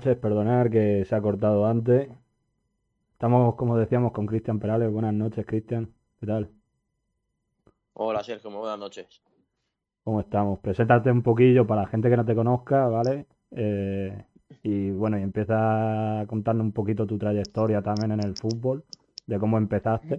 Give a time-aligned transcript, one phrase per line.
[0.00, 2.08] Noches, perdonar que se ha cortado antes.
[3.12, 4.90] Estamos, como decíamos, con Cristian Perales.
[4.90, 5.92] Buenas noches, Cristian.
[6.18, 6.48] ¿Qué tal?
[7.92, 9.20] Hola Sergio, muy buenas noches.
[10.02, 10.58] ¿Cómo estamos?
[10.60, 13.26] Preséntate un poquillo para la gente que no te conozca, ¿vale?
[13.50, 14.24] Eh,
[14.62, 18.82] y bueno, y empieza a contarnos un poquito tu trayectoria también en el fútbol,
[19.26, 20.18] de cómo empezaste.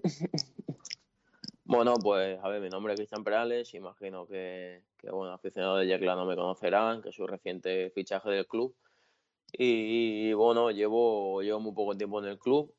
[1.64, 5.88] Bueno, pues a ver, mi nombre es Cristian Perales, imagino que, que bueno, aficionados de
[5.88, 8.76] Yecla me conocerán, que su reciente fichaje del club.
[9.54, 12.74] Y, bueno, llevo, llevo muy poco tiempo en el club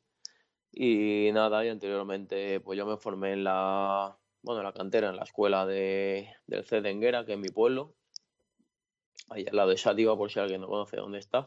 [0.72, 5.16] y nada, y anteriormente pues yo me formé en la, bueno, en la cantera, en
[5.16, 7.94] la escuela de, del C de Enguera, que es mi pueblo,
[9.28, 11.44] ahí al lado de Sátiva, por si alguien no conoce dónde está.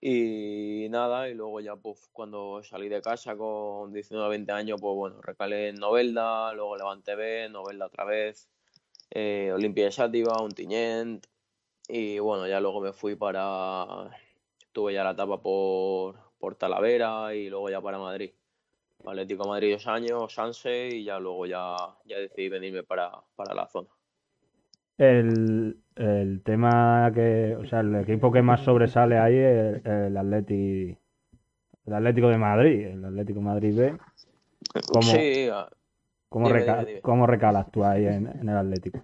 [0.00, 4.94] Y nada, y luego ya pues cuando salí de casa con 19 20 años, pues
[4.94, 8.50] bueno, recalé en Novelda, luego Levante B, Novelda otra vez,
[9.10, 11.26] eh, Olimpia de Sátiva, Untiñent,
[11.88, 14.10] y bueno, ya luego me fui para,
[14.76, 18.30] tuve ya la etapa por, por Talavera y luego ya para Madrid.
[19.06, 21.74] Atlético de Madrid dos años, Sanse y ya luego ya,
[22.04, 23.88] ya decidí venirme para, para la zona.
[24.98, 30.98] El, el tema que, o sea, el equipo que más sobresale ahí es el, Atleti,
[31.86, 33.96] el Atlético de Madrid, el Atlético de Madrid B.
[34.88, 35.70] ¿Cómo, sí, ah,
[36.28, 37.00] cómo, dime, reca- dime, dime.
[37.00, 39.00] cómo recalas tú ahí en, en el Atlético?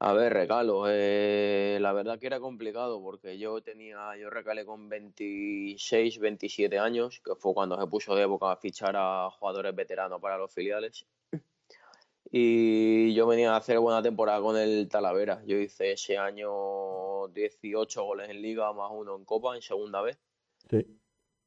[0.00, 0.84] A ver, recalo.
[0.88, 7.20] eh, la verdad que era complicado porque yo tenía, yo recalé con 26, 27 años,
[7.24, 11.04] que fue cuando se puso de época a fichar a jugadores veteranos para los filiales.
[12.30, 15.42] Y yo venía a hacer buena temporada con el Talavera.
[15.46, 20.18] Yo hice ese año 18 goles en Liga, más uno en Copa, en segunda vez.
[20.70, 20.86] Sí.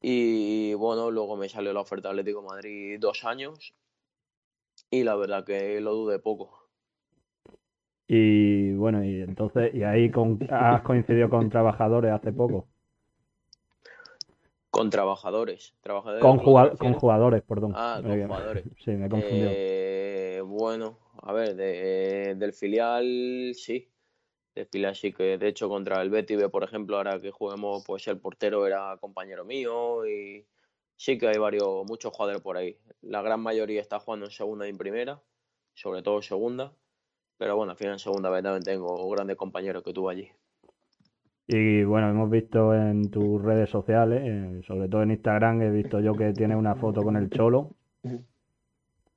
[0.00, 3.72] Y bueno, luego me salió la oferta Atlético de Madrid dos años
[4.90, 6.61] y la verdad que lo dudé poco.
[8.08, 12.68] Y bueno, y entonces, y ahí con, has coincidido con trabajadores hace poco.
[14.70, 15.74] Con trabajadores.
[15.82, 16.38] ¿Trabajadores Con,
[16.78, 17.72] con jugadores, perdón.
[17.74, 18.64] Ah, con Eh, jugadores.
[18.84, 19.50] Sí, me he confundido.
[19.50, 23.88] Eh, bueno, a ver, de- del filial sí.
[24.54, 27.84] Del filial sí que, de hecho, contra el Betis B, por ejemplo, ahora que juguemos,
[27.86, 30.46] pues el portero era compañero mío y
[30.96, 32.76] sí que hay varios, muchos jugadores por ahí.
[33.02, 35.22] La gran mayoría está jugando en segunda y en primera,
[35.74, 36.72] sobre todo segunda.
[37.42, 40.30] Pero bueno, al final en segunda vez también tengo grandes compañeros que tuve allí.
[41.48, 45.98] Y bueno, hemos visto en tus redes sociales, eh, sobre todo en Instagram, he visto
[45.98, 47.70] yo que tienes una foto con el Cholo.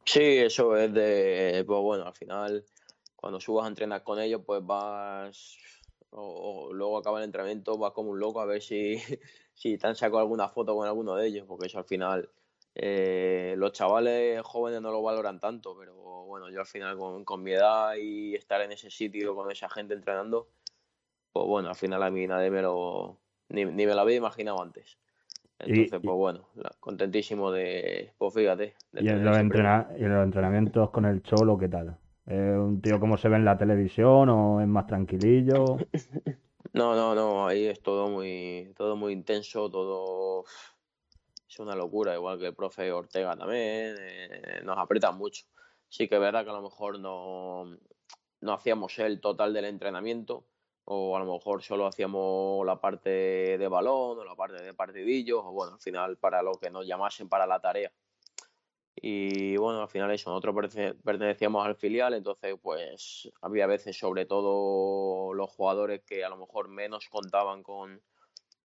[0.04, 2.66] Sí, eso es de, pues bueno, al final,
[3.16, 5.60] cuando subas a entrenar con ellos, pues vas,
[6.10, 8.98] o, o luego acaba el entrenamiento, vas como un loco a ver si,
[9.54, 12.28] si te han sacado alguna foto con alguno de ellos, porque eso al final,
[12.76, 17.44] eh, los chavales jóvenes no lo valoran tanto, pero bueno, yo al final con, con
[17.44, 20.50] mi edad y estar en ese sitio con esa gente entrenando,
[21.34, 23.18] pues bueno, al final a mí nadie me lo,
[23.50, 24.98] ni, ni me lo había imaginado antes.
[25.60, 26.50] Entonces, y, pues bueno,
[26.80, 29.74] contentísimo de, pues fíjate, de y en los ese premio.
[29.74, 31.98] entrena- y en los entrenamientos con el Cholo, ¿qué tal?
[32.26, 35.78] ¿Es un tío como se ve en la televisión o es más tranquilillo?
[36.74, 40.44] No, no, no, ahí es todo muy, todo muy intenso, todo
[41.56, 45.46] es una locura, igual que el profe Ortega también, eh, nos aprietan mucho.
[45.88, 47.78] Sí que es verdad que a lo mejor no,
[48.42, 50.46] no hacíamos el total del entrenamiento,
[50.84, 55.42] o a lo mejor solo hacíamos la parte de balón, o la parte de partidillos,
[55.44, 57.92] o bueno, al final para lo que nos llamasen para la tarea.
[58.98, 64.26] Y bueno, al final eso, nosotros pertene- pertenecíamos al filial, entonces pues había veces, sobre
[64.26, 68.02] todo los jugadores que a lo mejor menos contaban con,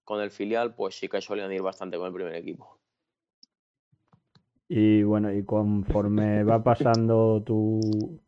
[0.05, 2.80] con el filial, pues sí que solían ir bastante con el primer equipo.
[4.73, 8.21] Y bueno, y conforme va pasando tu,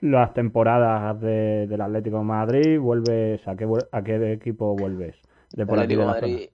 [0.00, 5.16] las temporadas de- del Atlético de Madrid, vuelves, ¿a qué, a qué equipo vuelves?
[5.50, 6.20] De por Atlético de zona.
[6.20, 6.50] Madrid,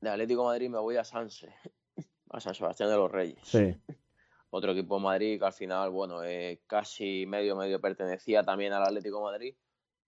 [0.00, 1.48] de Atlético Madrid me voy a Sanse,
[2.30, 3.40] a San Sebastián de los Reyes.
[3.42, 3.74] Sí.
[4.50, 8.84] Otro equipo de Madrid que al final, bueno, eh, casi medio medio pertenecía también al
[8.84, 9.54] Atlético de Madrid.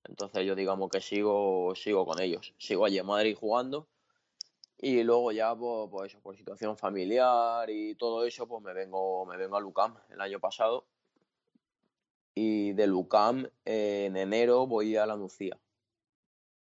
[0.06, 2.54] Entonces yo digamos que sigo, sigo con ellos.
[2.58, 3.88] Sigo allí en Madrid jugando
[4.84, 9.24] y luego ya pues, pues eso, por situación familiar y todo eso, pues me vengo,
[9.24, 10.84] me vengo a Lucam el año pasado.
[12.34, 15.56] Y de Lucam eh, en enero voy a la Nucía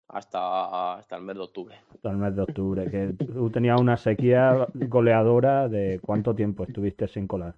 [0.08, 1.76] hasta, hasta el mes de octubre.
[1.92, 7.06] Hasta el mes de octubre, que tú tenías una sequía goleadora de cuánto tiempo estuviste
[7.08, 7.54] sin colar.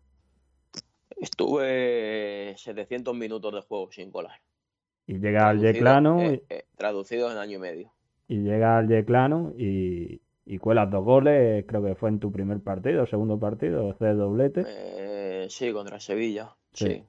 [1.11, 4.41] Estuve 700 minutos de juego sin colar.
[5.07, 7.93] Y llega al Yeclano, eh, eh, traducido en año y medio.
[8.27, 12.61] y llega al Yeclano y, y cuelas dos goles, creo que fue en tu primer
[12.61, 14.65] partido, segundo partido, haces doblete.
[14.67, 16.87] Eh, sí, contra Sevilla, Sí.
[16.87, 17.05] sí.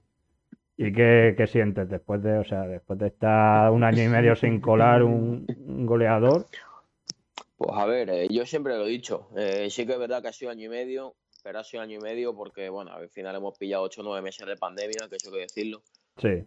[0.79, 4.35] ¿Y qué, qué sientes después de, o sea, después de estar un año y medio
[4.35, 6.45] sin colar un, un goleador?
[7.57, 9.29] Pues a ver, eh, yo siempre lo he dicho.
[9.35, 11.97] eh, sí que es verdad que ha sido año y medio, pero ha sido año
[11.97, 15.15] y medio porque, bueno, al final hemos pillado 8 o 9 meses de pandemia, que
[15.15, 15.81] eso hay que decirlo.
[16.17, 16.45] Sí,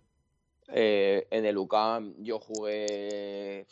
[0.73, 3.67] Eh, en el UCAM yo jugué,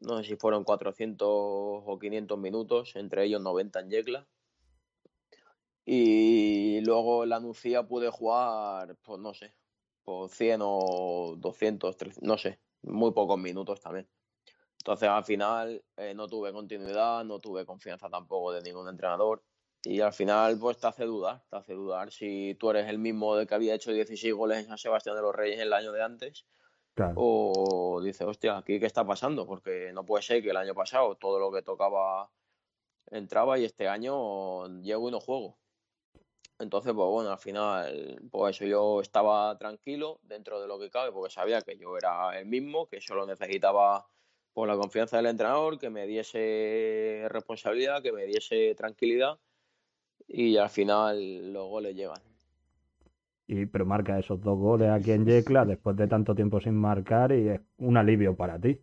[0.00, 4.26] no sé si fueron 400 o 500 minutos, entre ellos 90 en Yecla.
[5.84, 9.54] Y luego en la Nucía pude jugar, pues no sé,
[10.02, 14.08] por 100 o 200, 300, no sé, muy pocos minutos también.
[14.78, 19.42] Entonces al final eh, no tuve continuidad, no tuve confianza tampoco de ningún entrenador.
[19.82, 23.36] Y al final pues te hace dudar, te hace dudar si tú eres el mismo
[23.36, 26.02] de que había hecho 16 goles en San Sebastián de los Reyes el año de
[26.02, 26.46] antes
[27.14, 29.46] o dices, hostia, ¿aquí qué está pasando?
[29.46, 32.30] Porque no puede ser que el año pasado todo lo que tocaba
[33.10, 35.58] entraba y este año llego y no juego.
[36.58, 41.12] Entonces, pues bueno, al final, pues eso yo estaba tranquilo dentro de lo que cabe,
[41.12, 44.06] porque sabía que yo era el mismo, que solo necesitaba
[44.54, 49.38] por la confianza del entrenador, que me diese responsabilidad, que me diese tranquilidad,
[50.26, 52.22] y al final los goles llegan.
[53.48, 57.32] Y, pero marca esos dos goles aquí en Yecla después de tanto tiempo sin marcar
[57.32, 58.80] y es un alivio para ti.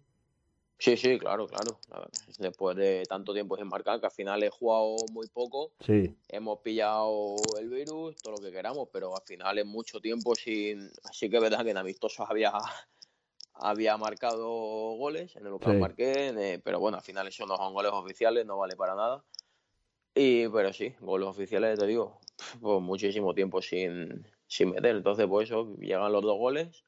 [0.78, 1.78] Sí, sí, claro, claro.
[2.40, 6.60] Después de tanto tiempo sin marcar, que al final he jugado muy poco, Sí, hemos
[6.60, 10.92] pillado el virus, todo lo que queramos, pero al final es mucho tiempo sin.
[11.04, 12.52] Así que es verdad que en amistosos había,
[13.54, 14.48] había marcado
[14.98, 15.80] goles, en el local Sí.
[15.80, 19.24] marqué, pero bueno, al final eso no son goles oficiales, no vale para nada.
[20.16, 22.20] Y, pero sí, goles oficiales, te digo,
[22.62, 24.96] pues muchísimo tiempo sin, sin meter.
[24.96, 26.86] Entonces, pues eso, llegan los dos goles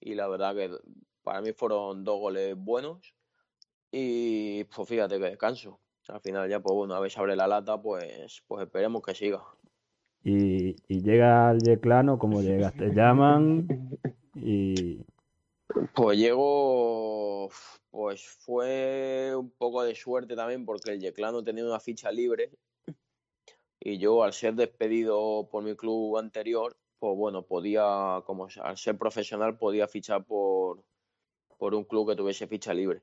[0.00, 0.70] y la verdad que
[1.22, 3.14] para mí fueron dos goles buenos
[3.92, 5.80] y pues fíjate que descanso.
[6.08, 9.14] Al final ya, pues bueno, una vez se abre la lata, pues, pues esperemos que
[9.14, 9.42] siga.
[10.24, 13.68] y, y llega al Yeclano, como llegas, te llaman
[14.34, 14.98] y
[15.94, 17.48] Pues llego,
[17.90, 22.50] pues fue un poco de suerte también porque el Yeclano tenía una ficha libre
[23.80, 26.76] y yo al ser despedido por mi club anterior,
[27.12, 30.82] bueno, podía, como al ser profesional, podía fichar por,
[31.58, 33.02] por un club que tuviese ficha libre.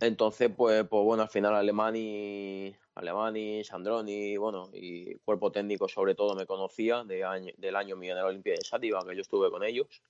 [0.00, 6.34] Entonces, pues, pues bueno, al final Alemani, Alemani, Sandroni, bueno, y cuerpo técnico sobre todo
[6.34, 9.50] me conocía de año- del año mío en el Olimpia de Sátiva, que yo estuve
[9.50, 10.02] con ellos.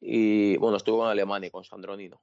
[0.00, 2.20] Y bueno, estuve con Alemani, con Sandroni no.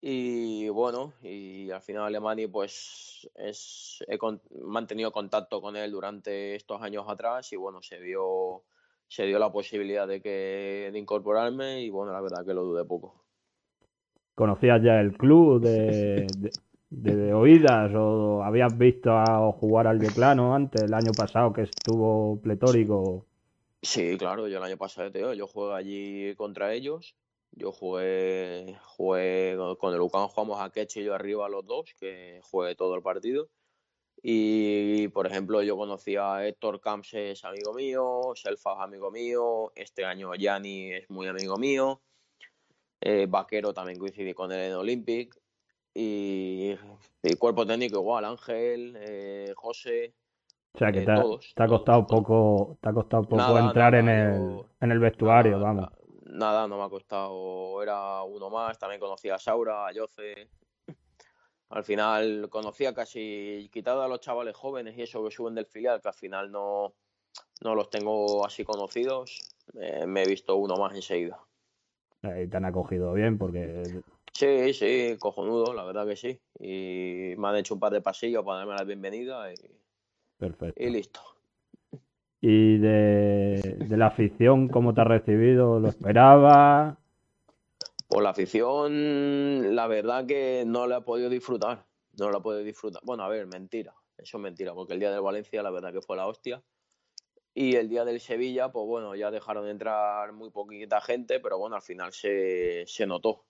[0.00, 6.54] Y bueno, y al final Alemani pues es, he con- mantenido contacto con él durante
[6.54, 8.64] estos años atrás y bueno, se dio,
[9.08, 12.84] se dio la posibilidad de que de incorporarme y bueno, la verdad que lo dudé
[12.84, 13.24] poco.
[14.34, 16.52] conocías ya el club de, de,
[16.90, 21.62] de- de oídas o habías visto a jugar al Yeclano antes, el año pasado que
[21.62, 23.26] estuvo pletórico.
[23.82, 27.16] Sí, claro, yo el año pasado, yo jugué allí contra ellos.
[27.56, 32.40] Yo jugué, jugué con el UCAM, jugamos a Ketch y yo arriba los dos, que
[32.42, 33.48] jugué todo el partido.
[34.22, 39.72] Y, por ejemplo, yo conocí a Héctor Camps, es amigo mío, Selfa es amigo mío,
[39.74, 42.02] este año Yanni es muy amigo mío,
[43.00, 45.38] eh, Vaquero también coincidí con él en Olympic,
[45.94, 46.74] y,
[47.22, 50.14] y cuerpo técnico igual, Ángel, eh, José,
[50.74, 52.22] O sea que eh, te ha, todos, te ha costado todos.
[52.22, 56.05] poco, te ha costado poco Nada, entrar en el, yo en el vestuario, nada, vamos.
[56.36, 60.48] Na- nada, no me ha costado, era uno más, también conocí a Saura, a Yoce,
[61.70, 66.00] al final conocía casi, quitado a los chavales jóvenes y eso que suben del filial,
[66.00, 66.94] que al final no,
[67.62, 69.40] no los tengo así conocidos,
[69.80, 71.40] eh, me he visto uno más enseguida.
[72.20, 73.90] Te han acogido bien porque
[74.32, 76.38] Sí, sí, cojonudo, la verdad que sí.
[76.58, 79.56] Y me han hecho un par de pasillos para darme la bienvenida y,
[80.38, 80.82] perfecto.
[80.82, 81.35] y listo.
[82.40, 85.80] Y de, de la afición, ¿cómo te has recibido?
[85.80, 86.96] ¿Lo esperabas?
[88.08, 91.84] Por la afición, la verdad que no la he podido disfrutar.
[92.18, 93.02] No la he podido disfrutar.
[93.04, 93.94] Bueno, a ver, mentira.
[94.16, 96.62] Eso es mentira, porque el día del Valencia, la verdad que fue la hostia.
[97.52, 101.76] Y el día del Sevilla, pues bueno, ya dejaron entrar muy poquita gente, pero bueno,
[101.76, 103.44] al final se, se notó.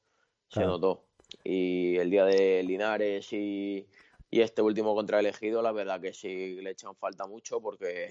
[0.48, 1.06] Se notó.
[1.42, 3.86] Y el día de Linares y,
[4.30, 8.10] y este último contra elegido, la verdad que sí le echan falta mucho porque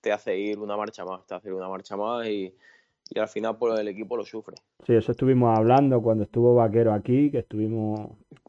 [0.00, 2.54] te hace ir una marcha más, te hace ir una marcha más y,
[3.10, 4.56] y al final pues el equipo lo sufre.
[4.86, 8.00] Sí, eso estuvimos hablando cuando estuvo Vaquero aquí, que estuvimos,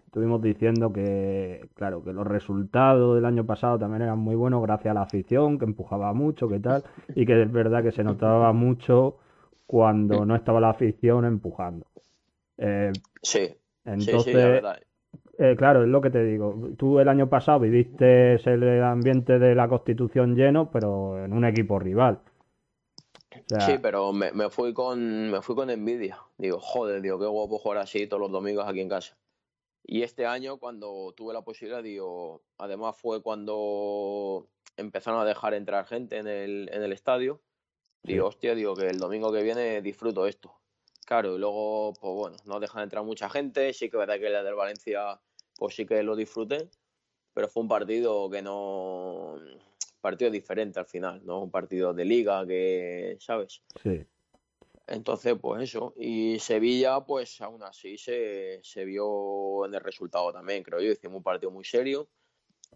[0.06, 4.92] estuvimos diciendo que, claro, que los resultados del año pasado también eran muy buenos gracias
[4.92, 6.84] a la afición, que empujaba mucho, que tal,
[7.16, 9.18] y que es verdad que se notaba mucho
[9.68, 11.86] cuando no estaba la afición empujando.
[12.58, 12.92] Eh,
[13.22, 13.54] Sí, sí, sí,
[13.86, 14.82] la entonces, verdad.
[15.42, 16.70] Eh, claro, es lo que te digo.
[16.78, 21.80] Tú el año pasado viviste el ambiente de la Constitución lleno, pero en un equipo
[21.80, 22.22] rival.
[23.60, 26.20] sí, pero me, me, fui con, me fui con envidia.
[26.38, 29.18] Digo, joder, digo, qué guapo jugar así todos los domingos aquí en casa.
[29.84, 35.86] Y este año, cuando tuve la posibilidad, digo, además fue cuando empezaron a dejar entrar
[35.86, 37.42] gente en el, en el estadio.
[38.04, 40.54] Digo, hostia, digo que el domingo que viene disfruto esto.
[41.06, 43.74] Claro, y luego, pues bueno, no dejan entrar mucha gente.
[43.74, 45.20] Sí que es verdad que la del Valencia,
[45.62, 46.72] pues sí que lo disfruté.
[47.36, 49.36] Pero fue un partido que no.
[50.02, 51.44] Partido diferente al final, ¿no?
[51.44, 53.62] Un partido de liga que, ¿sabes?
[53.84, 54.04] Sí.
[54.88, 55.94] Entonces, pues eso.
[55.96, 60.92] Y Sevilla, pues aún así se, se vio en el resultado también, creo yo.
[60.92, 62.10] Hicimos un partido muy serio.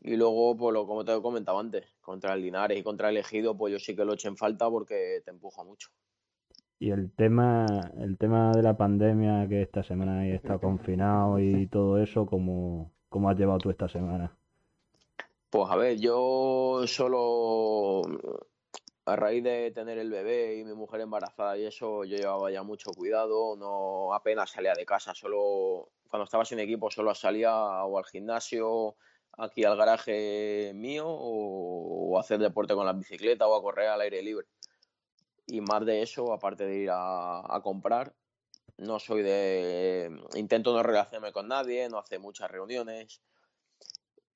[0.01, 3.17] Y luego, pues lo como te he comentado antes, contra el Linares y contra el
[3.17, 5.89] Ejido, pues yo sí que lo eché en falta porque te empuja mucho.
[6.79, 7.65] Y el tema,
[7.97, 13.29] el tema de la pandemia, que esta semana está confinado y todo eso, ¿cómo, cómo
[13.29, 14.35] has llevado tú esta semana?
[15.49, 18.01] Pues a ver, yo solo
[19.05, 22.63] a raíz de tener el bebé y mi mujer embarazada y eso, yo llevaba ya
[22.63, 27.53] mucho cuidado, no apenas salía de casa, solo cuando estaba sin equipo solo salía
[27.85, 28.95] o al gimnasio,
[29.37, 34.21] aquí al garaje mío, o, hacer deporte con la bicicleta o a correr al aire
[34.21, 34.47] libre.
[35.47, 38.15] Y más de eso, aparte de ir a, comprar,
[38.77, 40.09] no soy de...
[40.35, 43.21] Intento no relacionarme con nadie, no hace muchas reuniones.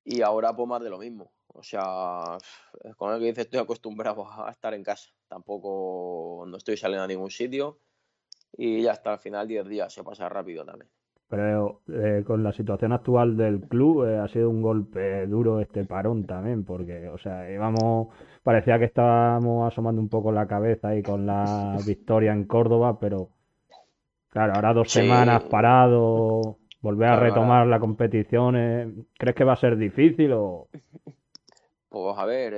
[0.04, 2.38] Y ahora pues más de lo mismo o sea,
[2.96, 5.10] con el que dice estoy acostumbrado a estar en casa.
[5.28, 7.80] Tampoco no estoy saliendo a ningún sitio.
[8.52, 10.90] Y ya hasta el final 10 días se pasa rápido también.
[11.30, 15.84] Pero eh, con la situación actual del club eh, ha sido un golpe duro este
[15.84, 18.08] parón también, porque, o sea, íbamos,
[18.42, 23.28] parecía que estábamos asomando un poco la cabeza ahí con la victoria en Córdoba, pero
[24.28, 29.56] claro, ahora dos semanas parado, volver a retomar la competición, eh, ¿crees que va a
[29.56, 30.66] ser difícil o...?
[31.88, 32.54] Pues a ver,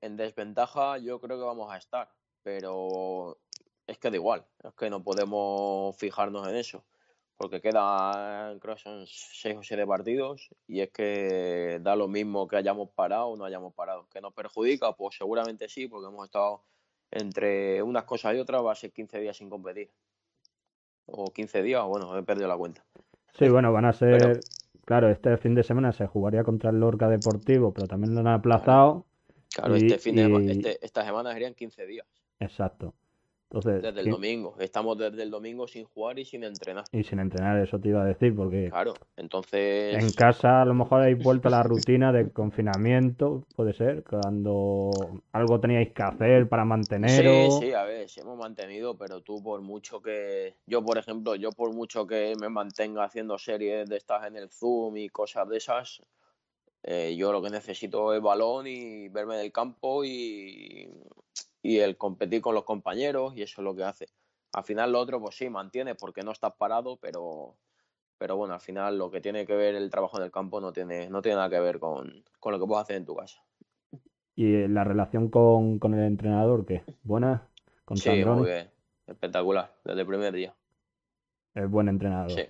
[0.00, 2.08] en desventaja yo creo que vamos a estar,
[2.44, 3.38] pero
[3.88, 6.84] es que da igual, es que no podemos fijarnos en eso,
[7.42, 12.46] porque quedan, creo que son seis o siete partidos y es que da lo mismo
[12.46, 14.06] que hayamos parado o no hayamos parado.
[14.12, 14.92] ¿Que nos perjudica?
[14.92, 16.62] Pues seguramente sí, porque hemos estado
[17.10, 19.90] entre unas cosas y otras, va a ser 15 días sin competir.
[21.06, 22.84] O 15 días, bueno, he perdido la cuenta.
[23.36, 24.38] Sí, bueno, van a ser
[24.84, 28.28] claro, este fin de semana se jugaría contra el Lorca Deportivo, pero también lo han
[28.28, 29.04] aplazado.
[29.52, 32.06] Claro, este fin de este, esta semana serían 15 días.
[32.38, 32.94] Exacto.
[33.52, 34.54] Entonces, desde el domingo.
[34.58, 36.84] Estamos desde el domingo sin jugar y sin entrenar.
[36.90, 38.70] Y sin entrenar, eso te iba a decir, porque.
[38.70, 40.02] Claro, entonces.
[40.02, 44.90] En casa a lo mejor habéis vuelto a la rutina de confinamiento, puede ser, cuando
[45.32, 47.58] algo teníais que hacer para manteneros.
[47.58, 50.54] Sí, sí, a ver, sí hemos mantenido, pero tú por mucho que.
[50.66, 54.48] Yo, por ejemplo, yo por mucho que me mantenga haciendo series de estas en el
[54.48, 56.00] Zoom y cosas de esas,
[56.84, 60.88] eh, yo lo que necesito es balón y verme del campo y
[61.62, 64.06] y el competir con los compañeros y eso es lo que hace.
[64.52, 67.56] Al final lo otro, pues sí, mantiene porque no estás parado, pero,
[68.18, 70.72] pero bueno, al final lo que tiene que ver el trabajo en el campo no
[70.72, 73.42] tiene, no tiene nada que ver con, lo que puedes hacer en tu casa.
[74.34, 76.82] ¿Y la relación con, con el entrenador qué?
[77.02, 77.48] ¿Buena?
[77.84, 78.70] ¿Con sí, muy bien.
[79.06, 80.54] Espectacular, desde el primer día.
[81.54, 82.30] Es buen entrenador.
[82.30, 82.42] Sí.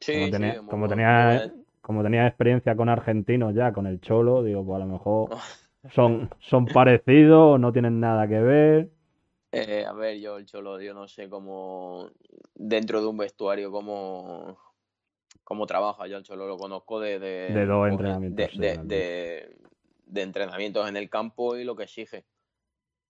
[0.00, 4.64] Sí, como tenía, como, tenía, como tenía experiencia con argentinos ya, con el Cholo, digo,
[4.64, 5.30] pues a lo mejor
[5.90, 8.90] son, son parecidos, no tienen nada que ver.
[9.50, 12.10] Eh, a ver, yo el Cholo, yo no sé cómo
[12.54, 14.58] dentro de un vestuario cómo,
[15.44, 16.06] cómo trabaja.
[16.06, 18.56] Yo el Cholo lo conozco de, de, dos entrenamientos.
[18.56, 19.56] De,
[20.06, 22.24] de, entrenamientos en el campo y lo que exige.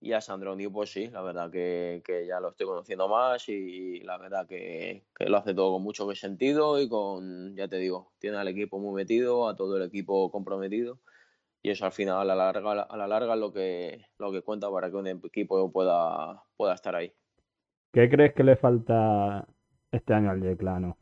[0.01, 4.01] Y a Sandroni, pues sí, la verdad que, que, ya lo estoy conociendo más y
[4.01, 8.11] la verdad que, que, lo hace todo con mucho sentido y con, ya te digo,
[8.19, 10.99] tiene al equipo muy metido, a todo el equipo comprometido
[11.63, 14.41] y eso al final a la larga, a la larga es lo que, lo que
[14.41, 17.13] cuenta para que un equipo pueda, pueda estar ahí.
[17.93, 19.47] ¿Qué crees que le falta
[19.89, 20.97] este año al Yeclano?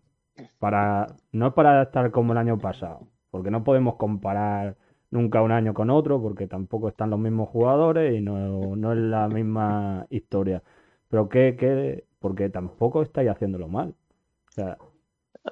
[0.60, 4.78] Para, no para estar como el año pasado, porque no podemos comparar
[5.10, 9.00] nunca un año con otro, porque tampoco están los mismos jugadores y no, no es
[9.00, 10.62] la misma historia.
[11.10, 12.06] Pero ¿qué, qué?
[12.20, 13.96] porque tampoco estáis haciéndolo mal.
[14.48, 14.78] O sea,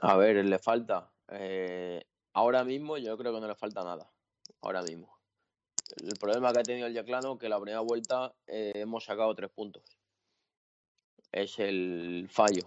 [0.01, 1.09] a ver, le falta.
[1.29, 4.07] Eh, ahora mismo yo creo que no le falta nada
[4.61, 5.19] ahora mismo.
[6.03, 9.49] El problema que ha tenido el Yaclano que la primera vuelta eh, hemos sacado tres
[9.49, 9.83] puntos.
[11.31, 12.63] Es el fallo.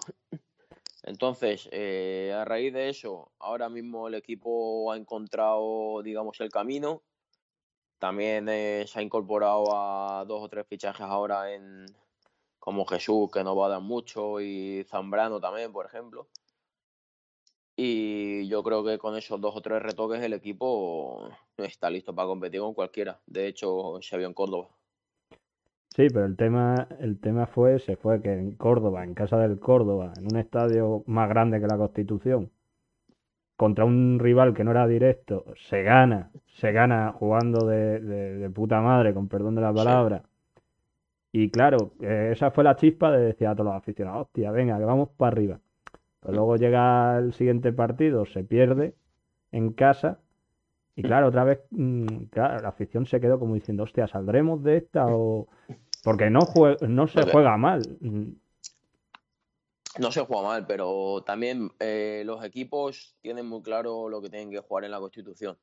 [1.05, 7.03] Entonces, eh, a raíz de eso, ahora mismo el equipo ha encontrado, digamos, el camino.
[7.99, 11.87] También eh, se ha incorporado a dos o tres fichajes ahora en
[12.59, 16.29] como Jesús, que no va a dar mucho, y Zambrano también, por ejemplo.
[17.76, 22.29] Y yo creo que con esos dos o tres retoques el equipo está listo para
[22.29, 23.21] competir con cualquiera.
[23.26, 24.69] De hecho, se vio en Córdoba.
[25.95, 29.59] Sí, pero el tema, el tema fue, se fue que en Córdoba, en casa del
[29.59, 32.50] Córdoba, en un estadio más grande que la Constitución,
[33.57, 38.81] contra un rival que no era directo, se gana, se gana jugando de, de, puta
[38.81, 40.23] madre, con perdón de la palabra.
[41.31, 44.79] Y claro, eh, esa fue la chispa de decir a todos los aficionados, hostia, venga,
[44.79, 45.61] que vamos para arriba.
[46.23, 48.95] Pero luego llega el siguiente partido, se pierde
[49.50, 50.21] en casa
[50.95, 55.07] y claro, otra vez, mm, la afición se quedó como diciendo, hostia, ¿saldremos de esta
[55.07, 55.49] o...?
[56.05, 56.41] Porque no,
[56.88, 57.83] no se juega mal.
[59.99, 64.50] No se juega mal, pero también eh, los equipos tienen muy claro lo que tienen
[64.50, 65.57] que jugar en la Constitución.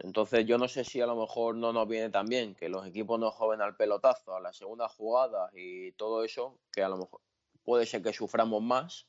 [0.00, 2.86] Entonces yo no sé si a lo mejor no nos viene tan bien que los
[2.86, 6.98] equipos no joven al pelotazo, a la segunda jugada y todo eso, que a lo
[6.98, 7.20] mejor
[7.64, 9.06] puede ser que suframos más,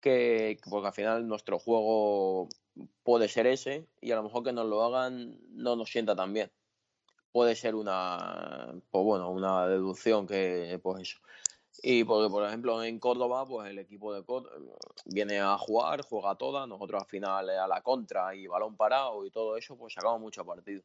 [0.00, 2.48] que porque al final nuestro juego
[3.02, 6.32] puede ser ese y a lo mejor que nos lo hagan no nos sienta tan
[6.32, 6.50] bien.
[7.32, 11.20] Puede ser una, pues bueno, una deducción que, pues eso.
[11.82, 14.56] Y porque, por ejemplo, en Córdoba, pues el equipo de Córdoba
[15.06, 19.30] viene a jugar, juega toda, nosotros al final a la contra y balón parado y
[19.30, 20.82] todo eso, pues sacamos mucho partido.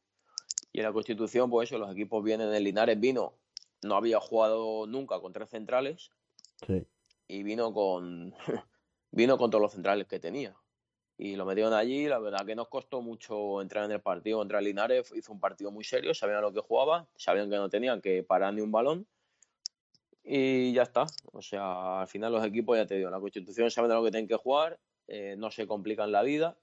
[0.71, 3.33] Y en la Constitución, pues eso, los equipos vienen de Linares, vino,
[3.81, 6.11] no había jugado nunca con tres centrales
[6.67, 6.85] sí.
[7.27, 8.35] y vino con,
[9.15, 10.53] vino con todos los centrales que tenía
[11.17, 12.07] y lo metieron allí.
[12.07, 15.11] La verdad que nos costó mucho entrar en el partido contra Linares.
[15.15, 18.53] Hizo un partido muy serio, sabían lo que jugaba, sabían que no tenían que parar
[18.53, 19.07] ni un balón.
[20.21, 21.05] Y ya está.
[21.31, 24.27] O sea, al final los equipos, ya te digo, la Constitución saben lo que tienen
[24.27, 26.57] que jugar, eh, no se complican la vida.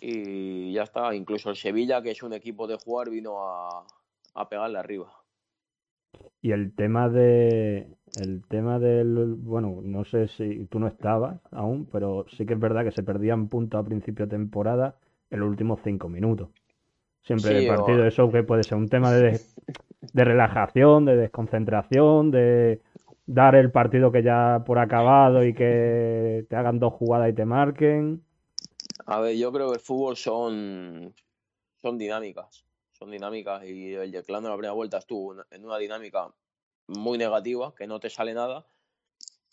[0.00, 1.14] Y ya está.
[1.14, 3.86] Incluso el Sevilla, que es un equipo de jugar, vino a,
[4.34, 5.15] a pegarle arriba.
[6.42, 7.88] Y el tema de
[8.20, 12.60] el tema del bueno, no sé si tú no estabas aún, pero sí que es
[12.60, 14.96] verdad que se perdían puntos a principio de temporada
[15.30, 16.48] en los últimos cinco minutos.
[17.22, 19.40] Siempre el partido, eso que puede ser un tema de,
[20.12, 22.80] de relajación, de desconcentración, de
[23.26, 27.44] dar el partido que ya por acabado y que te hagan dos jugadas y te
[27.44, 28.22] marquen.
[29.04, 31.12] A ver, yo creo que el fútbol son,
[31.82, 32.65] son dinámicas
[32.96, 36.32] son dinámicas y el Yeclán en la primera vuelta estuvo en una dinámica
[36.86, 38.66] muy negativa, que no te sale nada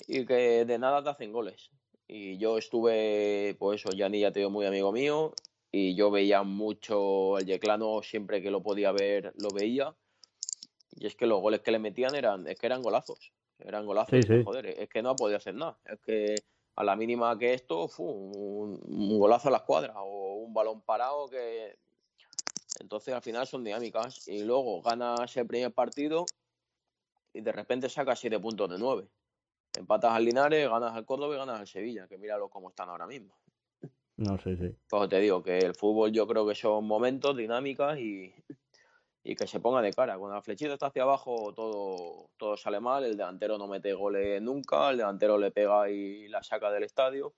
[0.07, 1.71] y que de nada te hacen goles.
[2.07, 5.33] Y yo estuve, pues eso, Yanni ya te dio muy amigo mío
[5.71, 9.95] y yo veía mucho el Yeclano, siempre que lo podía ver, lo veía.
[10.95, 13.33] Y es que los goles que le metían eran, es que eran golazos.
[13.59, 14.25] Eran golazos.
[14.45, 15.77] Joder, es que no ha podido hacer nada.
[15.85, 16.35] Es que
[16.75, 20.81] a la mínima que esto, fue un, un, golazo a la escuadra o un balón
[20.81, 21.77] parado que
[22.79, 26.25] entonces al final son dinámicas y luego ganas el primer partido
[27.33, 29.07] y de repente sacas siete puntos de nueve.
[29.75, 33.07] Empatas al Linares, ganas al Córdoba y ganas al Sevilla, que míralo cómo están ahora
[33.07, 33.35] mismo.
[34.17, 37.97] No sé, sí, Pues te digo que el fútbol yo creo que son momentos, dinámicas
[37.97, 38.31] y,
[39.23, 40.17] y que se ponga de cara.
[40.19, 44.39] Cuando la flechita está hacia abajo todo, todo sale mal, el delantero no mete goles
[44.41, 47.33] nunca, el delantero le pega y la saca del estadio.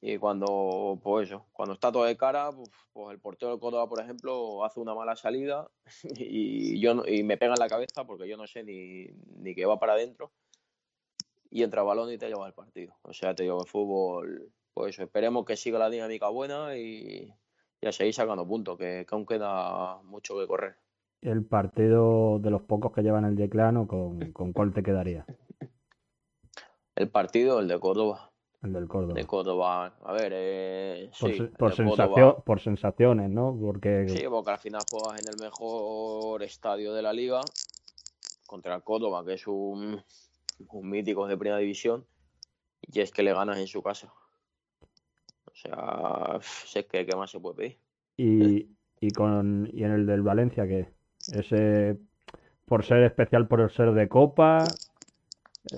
[0.00, 3.88] Y cuando, pues eso, cuando está todo de cara, pues, pues, el portero del Córdoba,
[3.88, 5.68] por ejemplo, hace una mala salida
[6.16, 9.06] y, yo y me pega en la cabeza porque yo no sé ni,
[9.38, 10.32] ni que va para adentro
[11.50, 12.94] y entra balón y te lleva el partido.
[13.02, 17.32] O sea, te digo, el fútbol, pues eso, esperemos que siga la dinámica buena y,
[17.80, 20.76] y a seguir sacando puntos, que, que, aún queda mucho que correr.
[21.22, 25.24] El partido de los pocos que llevan el declano, ¿con, con cuál te quedaría?
[26.94, 28.32] El partido, el de Córdoba.
[28.62, 29.14] El del Córdoba.
[29.14, 29.96] De Córdoba.
[30.02, 33.56] A ver, eh, por, sí, por, sensación, por sensaciones, ¿no?
[33.60, 34.08] Porque...
[34.08, 37.40] Sí, porque al final juegas en el mejor estadio de la liga
[38.46, 40.02] contra el Córdoba, que es un,
[40.70, 42.06] un mítico de primera división,
[42.80, 44.12] y es que le ganas en su casa.
[45.44, 47.78] O sea, sé que qué más se puede pedir.
[48.16, 48.68] Y,
[49.00, 50.88] y, con, y en el del Valencia, ¿qué?
[51.32, 51.98] Ese,
[52.64, 54.64] por ser especial, por ser de Copa.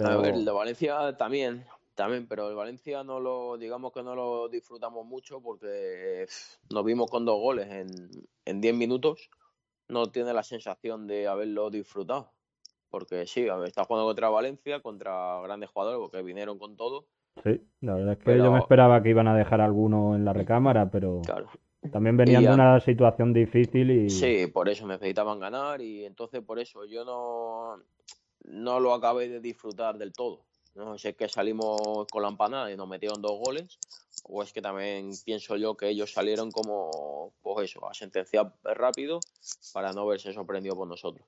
[0.04, 1.64] A ver, el de Valencia también.
[1.98, 6.26] También, pero el Valencia no lo, digamos que no lo disfrutamos mucho porque
[6.72, 7.66] nos vimos con dos goles
[8.44, 9.28] en 10 minutos.
[9.88, 12.30] No tiene la sensación de haberlo disfrutado.
[12.88, 17.08] Porque sí, está jugando contra Valencia, contra grandes jugadores, porque vinieron con todo.
[17.42, 20.32] Sí, la verdad es que yo me esperaba que iban a dejar alguno en la
[20.32, 21.22] recámara, pero
[21.90, 24.08] también venían de una situación difícil y...
[24.08, 27.82] Sí, por eso necesitaban ganar y entonces por eso yo no,
[28.44, 30.47] no lo acabé de disfrutar del todo.
[30.78, 33.78] No sé que salimos con la empanada y nos metieron dos goles,
[34.24, 39.18] o es que también pienso yo que ellos salieron como, pues eso, a sentenciar rápido
[39.72, 41.26] para no verse sorprendido por nosotros.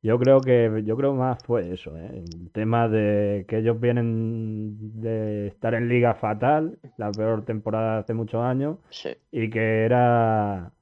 [0.00, 2.24] Yo creo que yo creo más fue eso, ¿eh?
[2.24, 8.00] el tema de que ellos vienen de estar en liga fatal, la peor temporada de
[8.00, 9.10] hace muchos años, sí.
[9.32, 10.72] y que era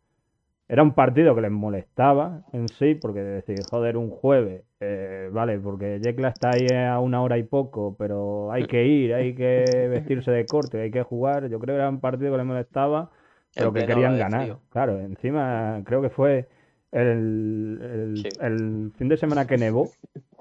[0.68, 5.60] era un partido que les molestaba en sí, porque decir, joder, un jueves, eh, vale,
[5.60, 9.64] porque Yecla está ahí a una hora y poco, pero hay que ir, hay que
[9.90, 11.48] vestirse de corte, hay que jugar.
[11.48, 13.10] Yo creo que era un partido que les molestaba,
[13.54, 14.58] pero que querían ganar.
[14.70, 16.48] Claro, encima creo que fue
[16.90, 19.88] el, el, fin de semana que nevó,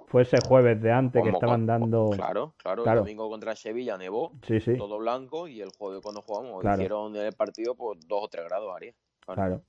[0.07, 2.09] fue ese jueves de antes que estaban dando.
[2.15, 4.75] Claro, claro, el domingo contra Sevilla nevó, sí, sí.
[4.75, 8.75] todo blanco, y el jueves cuando jugamos hicieron el partido por dos o tres grados,
[8.75, 8.95] Arias.
[9.27, 9.61] claro.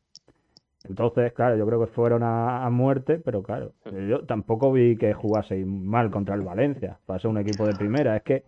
[0.84, 3.72] Entonces, claro, yo creo que fueron a, muerte, pero claro,
[4.08, 8.16] yo tampoco vi que jugase mal contra el Valencia, para ser un equipo de primera.
[8.16, 8.44] Es que,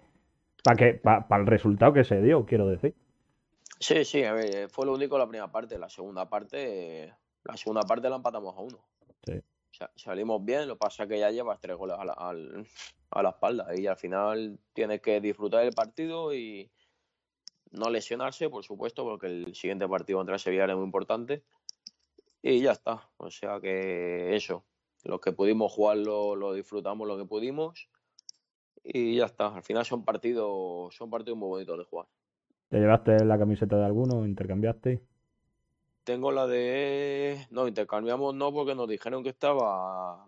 [0.62, 2.94] para que para el resultado que se dio, quiero decir.
[3.80, 5.78] Sí, sí, a ver, fue lo único la primera parte.
[5.78, 7.12] La segunda parte,
[7.44, 8.78] la segunda parte la empatamos a uno.
[9.24, 9.40] Sí.
[9.96, 12.14] salimos bien, lo que pasa es que ya llevas tres goles a la,
[13.10, 16.70] a la espalda y al final tienes que disfrutar del partido y
[17.70, 21.42] no lesionarse, por supuesto, porque el siguiente partido contra Sevilla era muy importante
[22.42, 23.08] y ya está.
[23.16, 24.64] O sea que eso,
[25.04, 27.88] los que pudimos jugarlo lo disfrutamos lo que pudimos
[28.82, 29.54] y ya está.
[29.54, 32.06] Al final son partidos, son partidos muy bonitos de jugar.
[32.68, 34.26] ¿Te llevaste la camiseta de alguno?
[34.26, 35.02] ¿Intercambiaste?
[36.04, 37.46] Tengo la de.
[37.50, 40.26] No, intercambiamos no porque nos dijeron que estaba.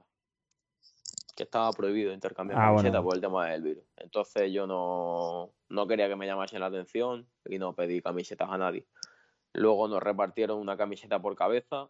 [1.37, 3.85] que estaba prohibido intercambiar ah, camiseta por el tema del virus.
[3.97, 8.59] Entonces yo no, no quería que me llamasen la atención y no pedí camisetas a
[8.59, 8.87] nadie.
[9.53, 11.89] Luego nos repartieron una camiseta por cabeza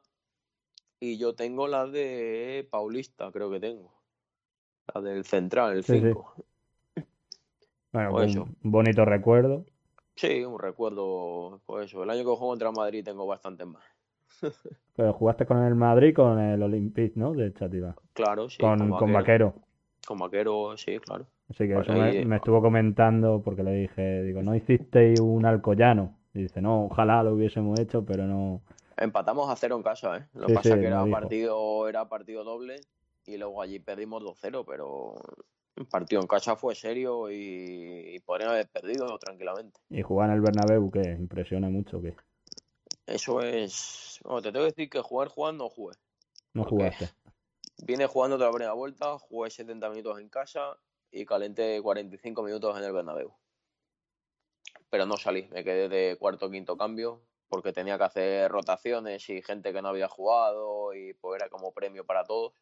[1.01, 3.91] y yo tengo la de Paulista, creo que tengo.
[4.95, 6.35] La del Central, el 5.
[7.93, 9.65] Bueno, pues un bonito recuerdo.
[10.15, 12.05] Sí, un recuerdo, pues eso.
[12.05, 13.83] El año que juego contra Madrid tengo bastante más.
[14.97, 17.33] Pero jugaste con el Madrid con el Olympique, ¿no?
[17.33, 17.97] De Chativa.
[18.13, 18.59] Claro, sí.
[18.59, 19.55] Con, con, Vaquero.
[20.07, 21.27] Con Vaquero, sí, claro.
[21.49, 26.17] Así que eso me, me, estuvo comentando porque le dije, digo, ¿no hicisteis un Alcoyano?
[26.33, 28.63] Y dice, no, ojalá lo hubiésemos hecho, pero no,
[29.01, 30.29] Empatamos a cero en casa, ¿eh?
[30.35, 32.83] Lo que pasa es que era partido, era partido doble
[33.25, 35.15] y luego allí perdimos 2-0, pero
[35.77, 39.81] el partido en casa fue serio y, podrían haber perdido tranquilamente.
[39.89, 42.03] ¿Y jugar en el Bernabéu que impresiona mucho?
[42.03, 42.15] que
[43.07, 44.21] Eso es...
[44.23, 45.97] Bueno, te tengo que decir que jugar jugando no jugué.
[46.53, 47.09] No jugaste.
[47.87, 50.77] Vine jugando otra primera vuelta, jugué 70 minutos en casa
[51.11, 53.33] y calenté 45 minutos en el Bernabéu.
[54.91, 59.29] Pero no salí, me quedé de cuarto o quinto cambio porque tenía que hacer rotaciones
[59.29, 62.55] y gente que no había jugado y pues era como premio para todos.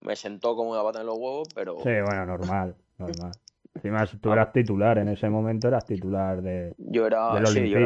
[0.00, 1.76] Me sentó como una bata en los huevos, pero...
[1.76, 3.32] Sí, bueno, normal, normal.
[3.74, 6.74] Encima tú eras titular, en ese momento eras titular de...
[6.78, 7.44] Yo era...
[7.46, 7.78] sí, yo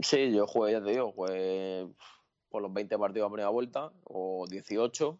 [0.00, 1.86] sí, yo jugué, ya te digo, jugué
[2.48, 5.18] por los 20 partidos a primera vuelta o 18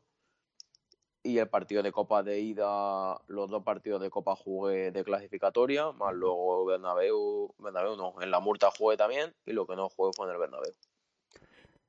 [1.22, 5.92] y el partido de Copa de ida, los dos partidos de Copa jugué de clasificatoria,
[5.92, 10.11] más luego Bernabéu, Bernabéu no, en la Murta jugué también y lo que no jugué
[10.16, 10.72] fue en el Bernabéu.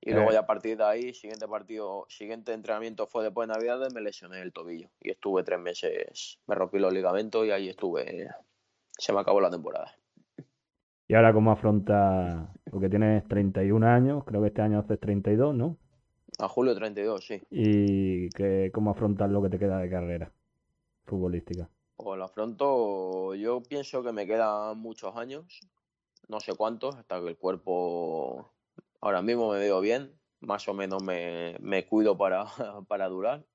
[0.01, 0.33] Y luego eh.
[0.33, 4.41] ya a partir de ahí, siguiente partido, siguiente entrenamiento fue después de Navidades, me lesioné
[4.41, 8.29] el tobillo y estuve tres meses, me rompí los ligamentos y ahí estuve,
[8.91, 9.95] se me acabó la temporada.
[11.07, 15.77] ¿Y ahora cómo afronta, porque tienes 31 años, creo que este año haces 32, ¿no?
[16.39, 17.41] A julio 32, sí.
[17.51, 20.31] ¿Y que, cómo afrontas lo que te queda de carrera
[21.05, 21.69] futbolística?
[21.95, 25.61] Pues lo afronto, yo pienso que me quedan muchos años,
[26.27, 28.51] no sé cuántos, hasta que el cuerpo
[28.99, 32.45] ahora mismo me veo bien, más o menos me, me cuido para,
[32.87, 33.45] para durar.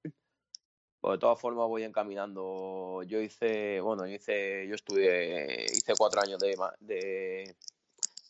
[1.01, 3.03] Pues de todas formas voy encaminando.
[3.05, 7.57] Yo hice, bueno, hice, yo estudié, hice cuatro años de, de,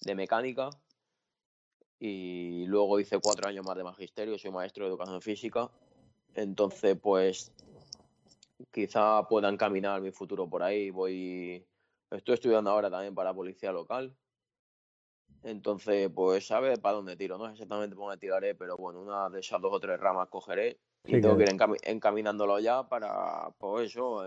[0.02, 0.68] de mecánica
[2.00, 5.70] y luego hice cuatro años más de magisterio, soy maestro de educación física,
[6.34, 7.52] entonces pues
[8.70, 11.66] quizá pueda encaminar mi futuro por ahí, voy,
[12.10, 14.14] estoy estudiando ahora también para policía local,
[15.42, 19.28] entonces pues sabe para dónde tiro, no sé exactamente por dónde tiraré, pero bueno, una
[19.30, 23.90] de esas dos o tres ramas cogeré y tengo que ir encaminándolo ya para, pues
[23.90, 24.24] eso,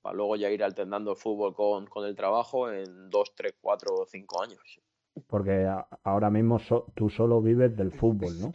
[0.00, 3.94] para luego ya ir alternando el fútbol con, con el trabajo en dos, tres, cuatro
[3.94, 4.80] o cinco años.
[5.26, 5.68] Porque
[6.02, 6.60] ahora mismo
[6.94, 8.50] tú solo vives del fútbol, ¿no?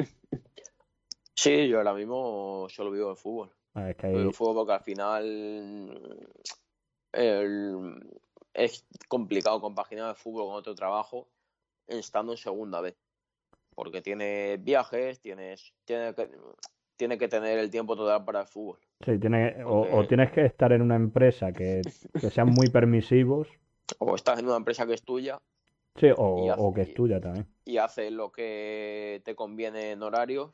[1.34, 3.50] Sí, yo ahora mismo solo vivo del fútbol.
[3.74, 6.28] Ah, es que fútbol porque al final
[8.54, 11.30] es complicado compaginar el fútbol con otro trabajo
[11.88, 12.98] estando en segunda vez.
[13.74, 16.30] Porque tienes viajes, tienes, tiene que,
[16.98, 18.80] tiene que tener el tiempo total para el fútbol.
[19.06, 21.82] Sí, tiene, o, tienes que estar en una empresa que,
[22.20, 23.48] que sean muy permisivos.
[23.98, 25.40] O estás en una empresa que es tuya
[25.96, 27.48] Sí, o, que es tuya también.
[27.66, 30.52] Y haces lo que te conviene en horarios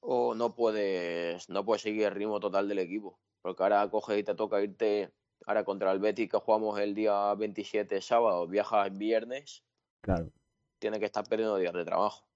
[0.00, 3.18] o no puedes, no puedes seguir el ritmo total del equipo.
[3.42, 5.12] Porque ahora coges y te toca irte
[5.46, 9.64] ahora contra el Betis que jugamos el día 27 sábado, viajas viernes.
[10.00, 10.30] Claro.
[10.78, 12.26] Tienes que estar perdiendo días de trabajo.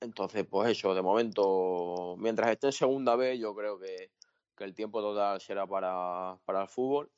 [0.00, 4.10] Entonces, pues eso, de momento, mientras esté en segunda vez, yo creo que,
[4.56, 7.10] que el tiempo total será para, para el fútbol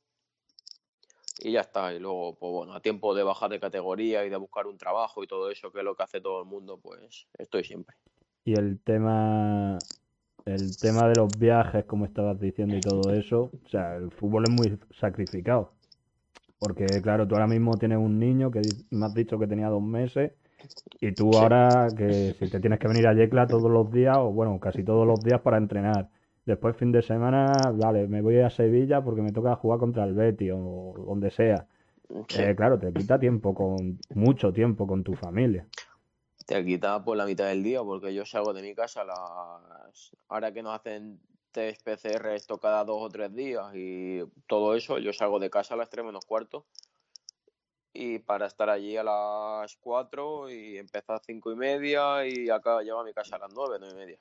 [1.38, 1.92] y ya está.
[1.92, 5.22] Y luego, pues bueno, a tiempo de bajar de categoría y de buscar un trabajo
[5.22, 7.96] y todo eso, que es lo que hace todo el mundo, pues estoy siempre.
[8.44, 9.79] Y el tema,
[10.44, 14.44] el tema de los viajes, como estabas diciendo y todo eso, o sea, el fútbol
[14.44, 15.72] es muy sacrificado.
[16.59, 19.83] Porque, claro, tú ahora mismo tienes un niño que me has dicho que tenía dos
[19.83, 20.33] meses
[21.01, 24.31] y tú ahora que si te tienes que venir a Yecla todos los días, o
[24.31, 26.09] bueno, casi todos los días para entrenar.
[26.47, 30.15] Después fin de semana, vale, me voy a Sevilla porque me toca jugar contra el
[30.15, 31.67] Betty o donde sea.
[32.09, 35.67] Eh, claro, te quita tiempo con mucho tiempo con tu familia.
[36.47, 40.53] Te quita por la mitad del día porque yo salgo de mi casa las ahora
[40.53, 41.19] que nos hacen
[41.51, 45.75] test PCR esto cada dos o tres días y todo eso, yo salgo de casa
[45.75, 46.65] a las tres menos cuarto
[47.93, 52.83] y para estar allí a las 4 y empezar a 5 y media y acá
[52.83, 54.19] llego a mi casa a las 9, 9 y media.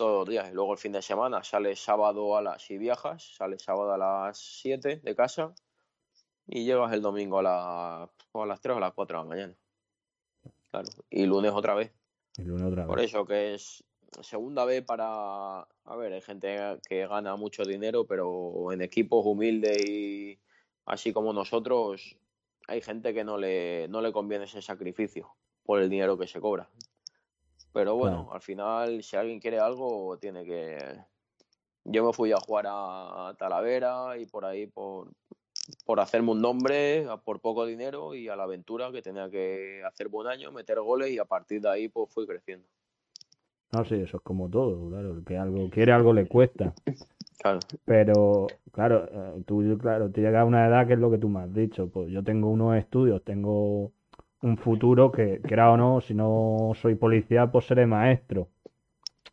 [0.00, 0.48] Todos los días.
[0.50, 3.98] Y luego el fin de semana sale sábado a las, si viajas, sale sábado a
[3.98, 5.54] las 7 de casa
[6.46, 9.28] y llegas el domingo a, la, a las 3 o a las 4 de la
[9.28, 9.54] mañana.
[10.70, 10.88] Claro.
[11.10, 11.92] Y lunes otra vez.
[12.38, 12.86] Y lunes otra vez.
[12.86, 13.84] Por eso que es
[14.22, 15.68] segunda vez para...
[15.84, 20.40] A ver, hay gente que gana mucho dinero, pero en equipos humildes y
[20.86, 22.16] así como nosotros
[22.68, 26.40] hay gente que no le, no le conviene ese sacrificio por el dinero que se
[26.40, 26.70] cobra.
[27.72, 30.96] Pero bueno, al final, si alguien quiere algo, tiene que.
[31.84, 35.08] Yo me fui a jugar a Talavera y por ahí por,
[35.84, 40.08] por hacerme un nombre, por poco dinero y a la aventura que tenía que hacer
[40.08, 42.66] buen año, meter goles y a partir de ahí pues fui creciendo.
[43.72, 45.12] No, sí, eso es como todo, claro.
[45.12, 46.74] El que algo quiere, algo le cuesta.
[47.38, 47.60] Claro.
[47.84, 51.28] Pero, claro, eh, tú, claro, te llega a una edad que es lo que tú
[51.28, 51.88] me has dicho.
[51.88, 53.92] Pues yo tengo unos estudios, tengo
[54.42, 58.48] un futuro que, quiera o no, si no soy policía, pues seré maestro.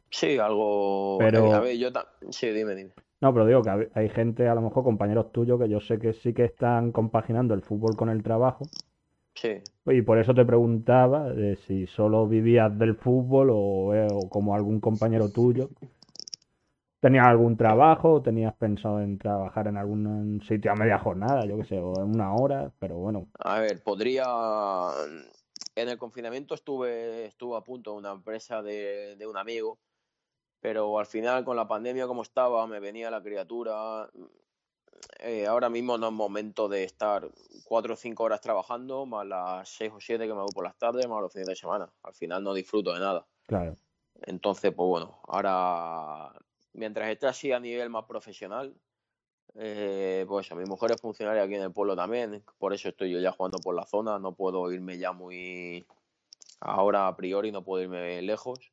[0.10, 1.18] Sí, algo.
[1.20, 1.54] Pero...
[1.54, 1.90] A ver, yo
[2.30, 2.92] sí, dime, dime.
[3.20, 6.14] No, pero digo que hay gente, a lo mejor compañeros tuyos, que yo sé que
[6.14, 8.66] sí que están compaginando el fútbol con el trabajo.
[9.34, 9.62] Sí.
[9.86, 14.56] Y por eso te preguntaba de si solo vivías del fútbol o, eh, o como
[14.56, 15.70] algún compañero tuyo.
[17.00, 21.58] ¿Tenías algún trabajo o tenías pensado en trabajar en algún sitio a media jornada, yo
[21.58, 22.72] qué sé, o en una hora?
[22.80, 23.28] Pero bueno.
[23.38, 24.26] A ver, podría.
[25.76, 29.78] En el confinamiento estuve, estuve a punto de una empresa de, un amigo,
[30.60, 34.10] pero al final con la pandemia como estaba, me venía la criatura.
[35.20, 37.30] Eh, ahora mismo no es momento de estar
[37.64, 40.76] cuatro o cinco horas trabajando, más las seis o siete que me hago por las
[40.78, 41.88] tardes, más los fines de semana.
[42.02, 43.28] Al final no disfruto de nada.
[43.46, 43.76] Claro.
[44.24, 46.32] Entonces, pues bueno, ahora
[46.78, 48.74] mientras esté así a nivel más profesional,
[49.56, 53.12] eh, pues a mi mujer es funcionaria aquí en el pueblo también, por eso estoy
[53.12, 55.86] yo ya jugando por la zona, no puedo irme ya muy,
[56.60, 58.72] ahora a priori no puedo irme lejos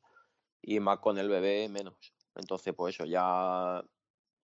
[0.61, 1.95] y más con el bebé menos.
[2.35, 3.83] Entonces, pues eso, ya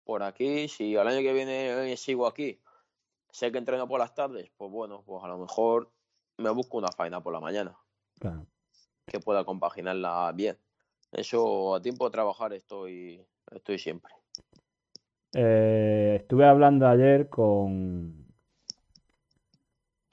[0.04, 2.60] por aquí, si al año que viene sigo aquí,
[3.30, 5.92] sé que entreno por las tardes, pues bueno, pues a lo mejor
[6.38, 7.78] me busco una faena por la mañana.
[9.06, 10.58] Que pueda compaginarla bien.
[11.12, 14.14] Eso a tiempo de trabajar estoy, estoy siempre.
[15.34, 18.22] Eh, estuve hablando ayer con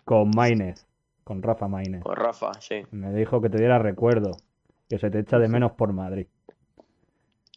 [0.04, 0.86] con Maínez,
[1.22, 2.02] con Rafa Maínez.
[2.02, 2.82] Con Rafa, sí.
[2.92, 4.30] Me dijo que te diera recuerdo,
[4.88, 6.26] que se te echa de menos por Madrid.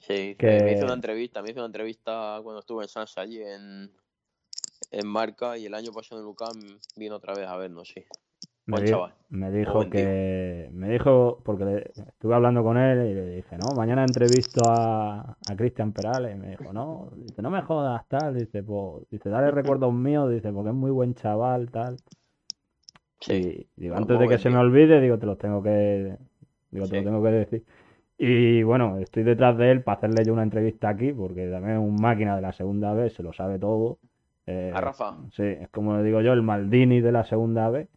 [0.02, 0.60] Sí, que...
[0.62, 3.90] me hizo una entrevista, me hizo una entrevista cuando estuve en Sansa allí en,
[4.92, 8.04] en Marca y el año pasado en Lucam vino otra vez a vernos, sí.
[8.66, 10.70] Me, dijo que.
[10.74, 15.56] Me dijo, porque estuve hablando con él y le dije, no, mañana entrevisto a, a
[15.56, 16.36] Cristian Perales.
[16.36, 18.36] Y me dijo, no, dice, no me jodas, tal.
[18.36, 21.98] Dice, pues, dice, dale recuerdos míos, dice, porque es muy buen chaval, tal.
[23.20, 23.68] Sí.
[23.76, 26.18] digo, antes de que se me olvide, digo, te los tengo que.
[26.72, 27.66] Digo, te lo tengo que decir.
[28.18, 31.80] Y bueno, estoy detrás de él para hacerle yo una entrevista aquí, porque también es
[31.80, 33.98] un máquina de la segunda vez, se lo sabe todo.
[34.48, 35.18] Eh, a Rafa.
[35.36, 37.90] Sí, es como digo yo, el Maldini de la segunda vez.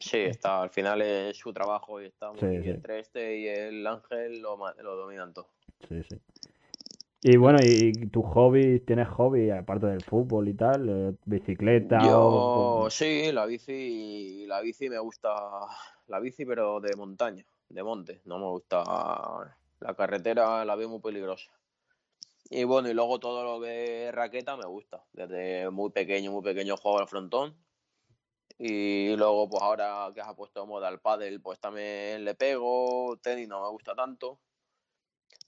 [0.00, 2.76] Sí, está, al final es su trabajo y está muy bien.
[2.76, 5.48] Entre este y el Ángel lo, lo dominan todo.
[5.88, 6.16] Sí, sí.
[7.24, 8.84] Y bueno, ¿y tus hobbies?
[8.84, 10.88] ¿Tienes hobby aparte del fútbol y tal?
[10.88, 12.00] Eh, ¿Bicicleta?
[12.04, 15.30] Yo, sí, la bici, la bici me gusta,
[16.08, 18.22] la bici pero de montaña, de monte.
[18.24, 18.82] No me gusta
[19.78, 21.52] la carretera, la veo muy peligrosa.
[22.54, 25.02] Y bueno, y luego todo lo que raqueta me gusta.
[25.14, 27.56] Desde muy pequeño, muy pequeño juego al frontón.
[28.58, 33.18] Y luego, pues ahora que has puesto moda el pádel, pues también le pego.
[33.22, 34.38] Tenis no me gusta tanto.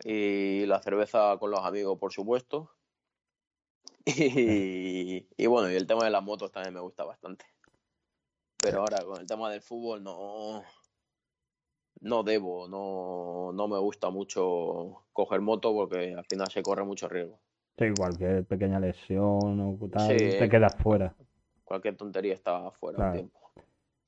[0.02, 2.70] Y la cerveza con los amigos, por supuesto.
[4.06, 7.44] Y, y bueno, y el tema de las motos también me gusta bastante.
[8.56, 10.62] Pero ahora con el tema del fútbol no,
[12.04, 17.08] no debo, no, no me gusta mucho coger moto porque al final se corre mucho
[17.08, 17.38] riesgo.
[17.78, 21.14] Sí, cualquier pequeña lesión o tal, te quedas fuera.
[21.64, 23.40] Cualquier tontería está fuera tiempo.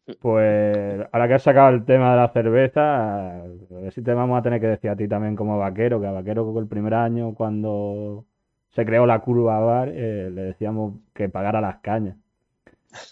[0.21, 4.39] Pues ahora que has sacado el tema de la cerveza, a ver si te vamos
[4.39, 7.35] a tener que decir a ti también como vaquero, que a vaquero el primer año
[7.35, 8.25] cuando
[8.71, 12.17] se creó la curva bar, eh, le decíamos que pagara las cañas.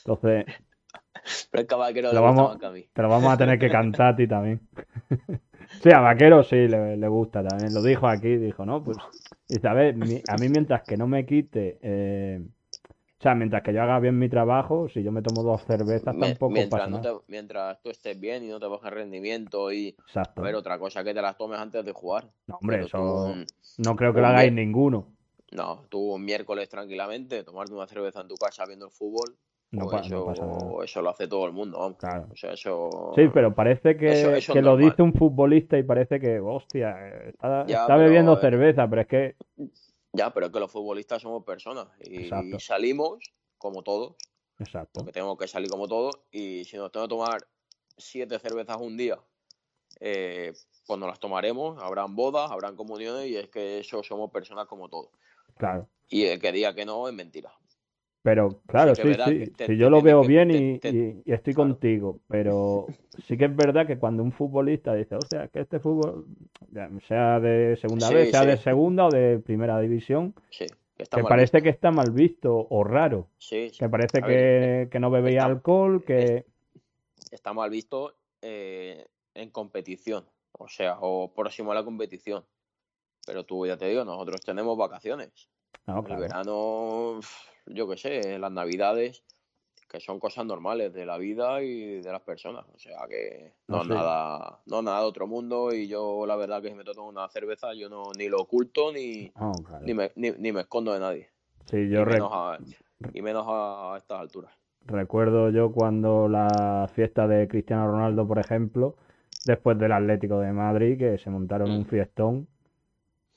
[0.04, 0.46] Entonces,
[1.50, 2.58] Pero el vaquero lo vamos,
[2.92, 4.60] te lo vamos a tener que cantar a ti también.
[5.82, 7.72] sí, a vaquero sí le, gusta también.
[7.72, 8.98] Lo dijo aquí, dijo, no, pues,
[9.64, 9.94] a ver,
[10.28, 12.40] a mí mientras que no me quite eh,
[13.24, 16.14] o sea, mientras que yo haga bien mi trabajo, si yo me tomo dos cervezas,
[16.14, 19.96] tampoco mientras pasa mientras tú estés bien y no te bajes rendimiento y...
[20.14, 22.30] A ver, otra cosa que te las tomes antes de jugar.
[22.46, 23.34] No, hombre, eso
[23.78, 25.08] no creo que lo hagáis ninguno.
[25.52, 29.38] No, tú un miércoles tranquilamente, tomarte una cerveza en tu casa viendo el fútbol,
[29.74, 31.96] no, pues eso, eso, lo hace todo el mundo.
[31.98, 32.28] Claro.
[32.32, 33.12] O sea, eso...
[33.14, 36.96] Sí, pero parece que, que lo dice un futbolista y parece que, hostia,
[37.28, 39.36] está, bebiendo eh, cerveza, pero es que
[40.14, 43.18] ya, pero es que los futbolistas somos personas y, salimos
[43.58, 44.14] como todos.
[44.60, 45.00] Exacto.
[45.00, 47.38] Porque tenemos que salir como todos y si nos tengo que tomar
[47.96, 49.18] siete cervezas un día,
[49.98, 50.52] eh,
[50.86, 54.88] pues nos las tomaremos, habrán bodas, habrán comuniones y es que eso somos personas como
[54.88, 55.10] todos.
[55.56, 55.88] Claro.
[56.08, 57.52] Y el que diga que no es mentira.
[58.24, 60.80] Pero claro, sí, sí, si yo lo veo bien y,
[61.30, 62.86] estoy contigo, pero
[63.28, 66.24] sí que es verdad que cuando un futbolista dice, o sea, que este fútbol,
[67.06, 71.90] sea de segunda vez, sea de segunda o de primera división, que, parece que está
[71.90, 76.46] mal visto o raro, que parece que, no bebéis alcohol, que...
[77.30, 82.42] Está mal visto eh, en competición, o sea, o próximo a la competición.
[83.26, 85.50] Pero tú ya te digo, nosotros tenemos vacaciones.
[85.86, 87.20] El verano
[87.66, 89.22] yo qué sé, las navidades,
[89.88, 92.64] que son cosas normales de la vida y de las personas.
[92.74, 96.62] O sea que no, es nada, no nada de otro mundo y yo la verdad
[96.62, 99.32] que si me tomo una cerveza yo no ni lo oculto ni,
[99.82, 101.28] ni, me, ni, me escondo de nadie.
[101.66, 102.58] Sí, yo y, menos a,
[103.12, 104.52] y menos a estas alturas.
[104.86, 108.96] Recuerdo yo cuando la fiesta de Cristiano Ronaldo, por ejemplo,
[109.46, 111.86] después del Atlético de Madrid, que se montaron un mm.
[111.86, 112.48] fiestón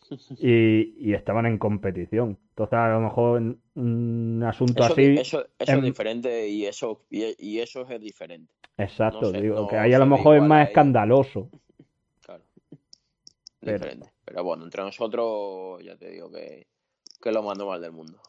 [0.39, 2.37] y, estaban en competición.
[2.49, 5.15] Entonces, a lo mejor un asunto así.
[5.17, 8.53] Eso, es diferente y eso, y, eso es diferente.
[8.77, 11.49] Exacto, digo, que ahí a lo mejor es más escandaloso.
[12.21, 12.43] Claro.
[13.61, 14.11] Diferente.
[14.25, 14.43] Pero...
[14.43, 16.67] bueno, entre nosotros, ya te digo que,
[17.21, 18.19] que es lo más normal del mundo.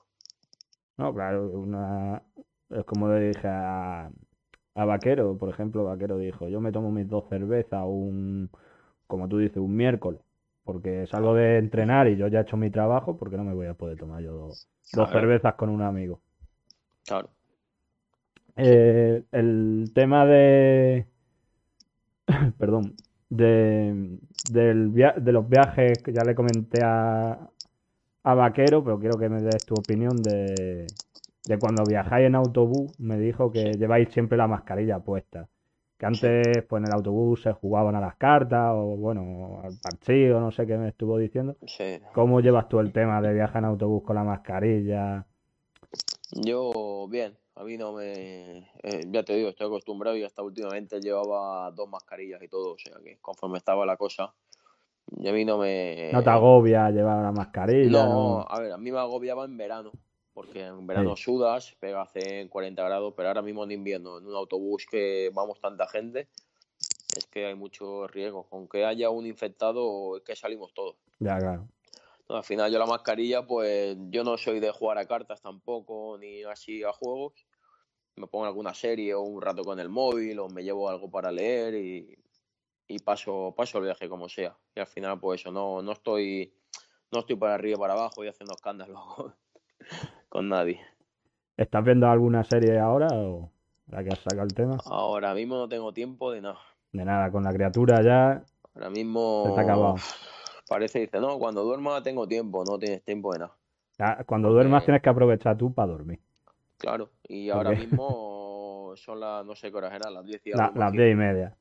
[0.96, 2.22] No, claro, una...
[2.70, 4.08] es como le dije a,
[4.74, 8.50] a Vaquero, por ejemplo, Vaquero dijo, yo me tomo mis dos cervezas un,
[9.08, 10.20] como tú dices, un miércoles
[10.68, 13.68] porque salgo de entrenar y yo ya he hecho mi trabajo, porque no me voy
[13.68, 14.68] a poder tomar yo dos,
[15.10, 16.20] cervezas con un amigo.
[17.06, 17.30] Claro.
[18.54, 21.06] Eh, el tema de.
[22.58, 22.96] Perdón.
[23.30, 24.18] De,
[24.50, 27.48] de los viajes que ya le comenté a,
[28.24, 30.86] a Vaquero, pero quiero que me des tu opinión de,
[31.46, 32.92] de cuando viajáis en autobús.
[33.00, 35.48] Me dijo que lleváis siempre la mascarilla puesta
[35.98, 40.40] que antes pues en el autobús se jugaban a las cartas o bueno, al partido,
[40.40, 41.56] no sé qué me estuvo diciendo.
[41.66, 41.98] Sí.
[42.14, 45.26] ¿Cómo llevas tú el tema de viajar en autobús con la mascarilla?
[46.30, 48.58] Yo bien, a mí no me...
[48.82, 52.78] Eh, ya te digo, estoy acostumbrado y hasta últimamente llevaba dos mascarillas y todo, o
[52.78, 54.32] sea que conforme estaba la cosa,
[55.16, 56.10] y a mí no me...
[56.12, 57.90] ¿No te agobia llevar la mascarilla?
[57.90, 59.90] no, a ver, a mí me agobiaba en verano
[60.38, 64.36] porque en verano sudas, pega hace 40 grados, pero ahora mismo en invierno, en un
[64.36, 66.28] autobús que vamos tanta gente,
[67.16, 68.44] es que hay mucho riesgo.
[68.48, 70.94] Con que haya un infectado, es que salimos todos.
[71.18, 71.66] Ya, claro.
[72.28, 76.44] al final yo la mascarilla, pues yo no soy de jugar a cartas tampoco, ni
[76.44, 77.32] así a juegos.
[78.14, 81.32] Me pongo alguna serie o un rato con el móvil o me llevo algo para
[81.32, 82.16] leer y,
[82.86, 84.56] y paso, paso el viaje como sea.
[84.76, 86.54] Y al final, pues eso, no, no estoy
[87.10, 89.02] no estoy para arriba y para abajo y haciendo escándalos.
[90.28, 90.80] con nadie.
[91.56, 93.50] ¿Estás viendo alguna serie ahora o
[93.88, 94.78] la que has sacado el tema?
[94.84, 96.58] Ahora mismo no tengo tiempo de nada.
[96.92, 98.44] De nada, con la criatura ya.
[98.74, 99.52] Ahora mismo.
[99.54, 99.96] Se acabado.
[100.68, 104.24] Parece, dice, no, cuando duerma tengo tiempo, no tienes tiempo de nada.
[104.24, 106.20] cuando duermas tienes que aprovechar tú para dormir.
[106.76, 110.92] Claro, y ahora mismo son las, no sé qué horas eran, las 10 y Las
[110.92, 111.56] 10 y media.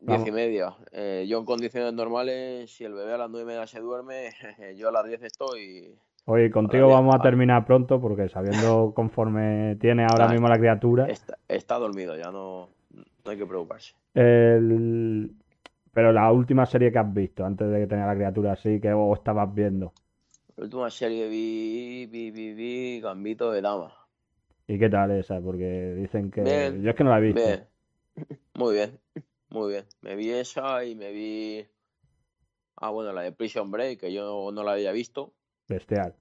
[0.00, 0.76] 10 y media.
[0.92, 4.30] Eh, yo en condiciones normales, si el bebé a las 9 y media se duerme,
[4.76, 10.04] yo a las 10 estoy Oye, contigo vamos a terminar pronto porque sabiendo conforme tiene
[10.04, 11.06] ahora mismo la criatura.
[11.48, 13.94] Está, dormido, ya no, no, hay que preocuparse.
[14.14, 18.92] Pero la última serie que has visto antes de que tenga la criatura así, que
[18.92, 19.92] vos estabas viendo.
[20.56, 23.92] La última serie vi, vi, vi, vi Gambito de Dama.
[24.66, 25.40] ¿Y qué tal esa?
[25.40, 26.80] Porque dicen que.
[26.82, 27.40] yo es que no la he visto.
[28.54, 29.00] Muy bien.
[29.50, 29.84] muy bien.
[30.00, 31.66] Me vi esa y me vi.
[32.76, 35.32] Ah, bueno, la de Prison Break, que yo no la había visto.
[35.68, 36.14] Bestial.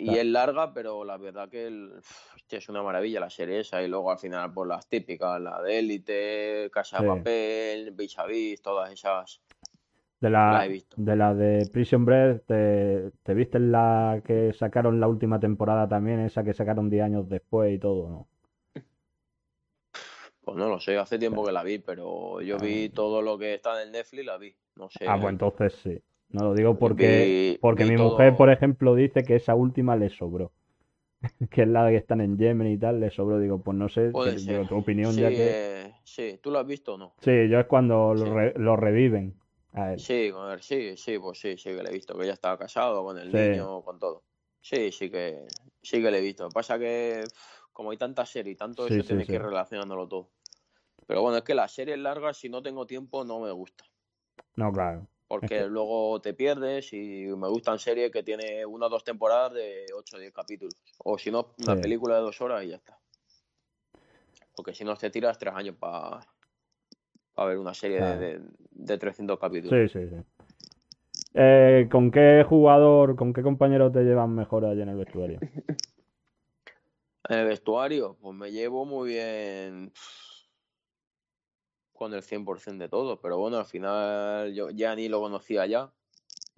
[0.00, 2.00] Y es larga, pero la verdad que el...
[2.48, 3.82] es una maravilla la serie esa.
[3.82, 7.08] Y luego al final, por las típicas, la de Élite, Casa de.
[7.08, 9.42] Papel, Vis a Vis, todas esas.
[10.20, 10.96] De La la, he visto.
[10.98, 16.20] de la de Prison Break, ¿te, te viste la que sacaron la última temporada también?
[16.20, 18.28] Esa que sacaron 10 años después y todo, ¿no?
[20.40, 23.54] Pues no lo sé, hace tiempo que la vi, pero yo vi todo lo que
[23.54, 24.56] está en Netflix, la vi.
[24.76, 25.06] No sé.
[25.06, 26.02] Ah, pues entonces sí.
[26.30, 29.54] No lo digo porque, Vi- porque vi mi todo- mujer, por ejemplo, dice que esa
[29.54, 30.52] última le sobró.
[31.50, 33.38] Que es la que están en Yemen y tal, le sobró.
[33.40, 35.50] Digo, pues no sé, que- digo, tu opinión Sí, ya que...
[35.50, 37.14] eh, sí, ¿tú lo has visto o no?
[37.20, 38.30] Sí, yo es cuando lo, Sí.
[38.30, 39.34] re- lo reviven
[39.72, 39.98] a él.
[40.00, 42.58] Sí, con él, sí, sí, pues sí, sí que le he visto, que ya estaba
[42.58, 43.36] casado con el Sí.
[43.36, 44.22] niño, con todo.
[44.60, 45.46] Sí, sí que,
[45.82, 46.44] sí que le he visto.
[46.44, 47.24] Lo que pasa que,
[47.72, 49.26] como hay tanta serie y tanto eso, sí.
[49.26, 50.28] que ir relacionándolo todo.
[51.06, 53.84] Pero bueno, es que las series largas, si no tengo tiempo, no me gusta.
[54.56, 55.06] No, claro.
[55.28, 59.52] Porque que- luego te pierdes y me gustan series que tiene una o dos temporadas
[59.52, 60.74] de 8 o 10 capítulos.
[61.04, 61.82] O si no, una Sí.
[61.82, 62.98] película de dos horas y ya está.
[64.56, 66.20] Porque si no, te tiras tres años para
[67.46, 69.92] ver una serie de- de, de 300 capítulos.
[69.92, 70.16] Sí, sí, sí.
[71.34, 75.38] Eh, ¿con qué jugador, con qué compañero te llevan mejor allí en el vestuario?
[77.28, 79.92] En el vestuario, pues me llevo muy bien
[81.98, 85.90] con el 100% de todo, pero bueno, al final yo ya ni lo conocía ya,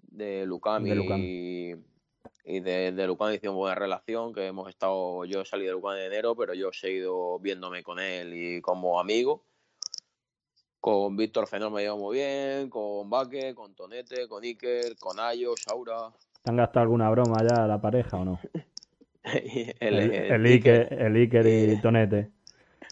[0.03, 1.75] de Lucam De y,
[2.45, 6.13] y de, de Lucam hicimos buena relación, que hemos estado, yo salí de Lucam en
[6.13, 9.43] enero, pero yo he seguido viéndome con él y como amigo.
[10.79, 15.55] Con Víctor Fenor me llevo muy bien, con Baque, con Tonete, con Iker, con Ayo,
[15.57, 16.11] Saura.
[16.43, 18.41] ¿Te han gastado alguna broma ya la pareja o no?
[19.25, 21.79] el, El, el el Iker, el Iker y Eh.
[21.83, 22.40] Tonete.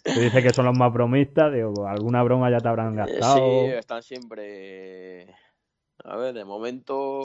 [0.02, 2.96] Te dice que son los más bromistas, digo, pues, alguna broma ya te habrán Eh,
[2.96, 3.36] gastado.
[3.36, 5.34] Sí, están siempre.
[6.04, 7.22] A ver, de momento.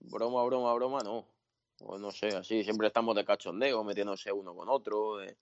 [0.00, 1.26] Broma, broma, broma, no.
[1.80, 2.64] O no sé, así.
[2.64, 5.22] Siempre estamos de cachondeo, metiéndose uno con otro.
[5.22, 5.36] eh.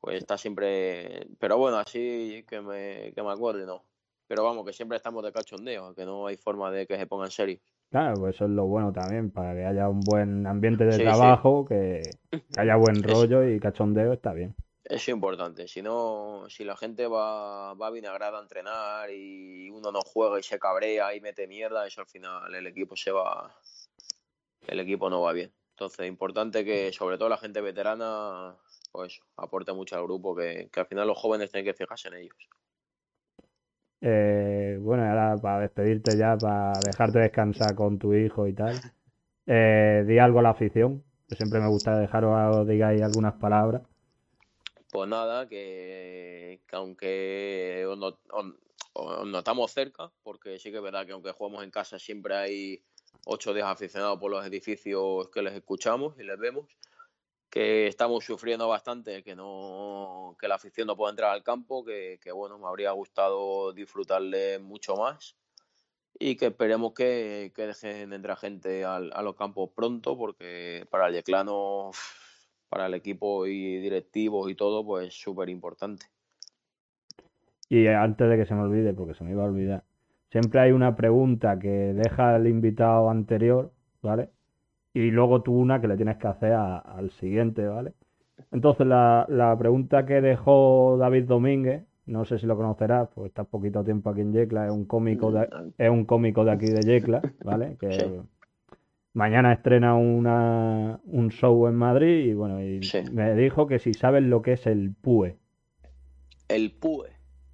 [0.00, 1.26] Pues está siempre.
[1.38, 3.84] Pero bueno, así que me, que me acuerde, no.
[4.26, 7.30] Pero vamos, que siempre estamos de cachondeo, que no hay forma de que se pongan
[7.30, 7.60] serios.
[7.92, 10.98] Claro, pues eso es lo bueno también, para que haya un buen ambiente de Sí,
[11.00, 11.04] sí.
[11.04, 14.54] trabajo, que, que haya buen rollo y cachondeo, está bien.
[14.82, 15.68] Eso es importante.
[15.68, 20.42] Si no, si la gente va, va vinagrada a entrenar y uno no juega y
[20.42, 23.54] se cabrea y mete mierda, eso al final el equipo se va.
[24.66, 25.52] El equipo no va bien.
[25.72, 28.56] Entonces, importante que, sobre todo la gente veterana,
[28.90, 32.14] pues aporte mucho al grupo, que, que al final los jóvenes tienen que fijarse en
[32.14, 32.48] ellos.
[34.04, 35.04] Eh, bueno,
[35.62, 38.80] despedirte ya, para dejarte descansar con tu hijo y tal,
[39.46, 43.82] eh, di algo a la afición, que siempre me gusta dejaros digáis algunas palabras.
[44.90, 48.20] Pues nada, que, que aunque os, not-
[49.72, 52.82] cerca, porque sí que es verdad que aunque jugamos en casa siempre hay
[53.24, 56.66] 8 o 10 aficionados por los edificios que les escuchamos y les vemos,
[57.50, 62.18] que estamos sufriendo bastante, que no que la afición no pueda entrar al campo, que,
[62.22, 65.36] que, bueno, me habría gustado disfrutarle mucho más
[66.18, 71.08] y que esperemos que, que dejen entrar gente al- a los campos pronto, porque para
[71.08, 71.90] el Yeclano,
[72.68, 76.06] para el equipo y directivos y todo, pues súper importante.
[77.68, 79.84] Y antes de que se me olvide, porque se me iba a olvidar,
[80.30, 84.30] siempre hay una pregunta que deja el invitado anterior, ¿vale?
[84.94, 87.94] Y luego tú una que le tienes que hacer al siguiente, ¿vale?
[88.52, 93.44] Entonces la, la pregunta que dejó David Domínguez, no sé si lo conocerás, pues está
[93.44, 95.48] poquito tiempo aquí en Yecla, es un cómico de,
[95.78, 97.76] es un cómico de aquí de Yecla, ¿vale?
[97.80, 98.02] Que Sí.
[99.14, 103.02] mañana estrena una, un show en Madrid y bueno, y Sí.
[103.12, 105.36] me dijo que si sabes lo que es el PUE.
[106.48, 107.10] El PUE.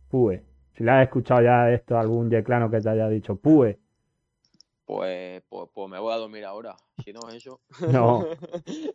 [0.09, 0.43] Pue.
[0.75, 3.79] Si le has escuchado ya esto a algún yeclano que te haya dicho Pue.
[4.87, 6.77] Pues, pues, pues me voy a dormir ahora.
[7.09, 7.61] Si no es eso.
[7.91, 8.27] No.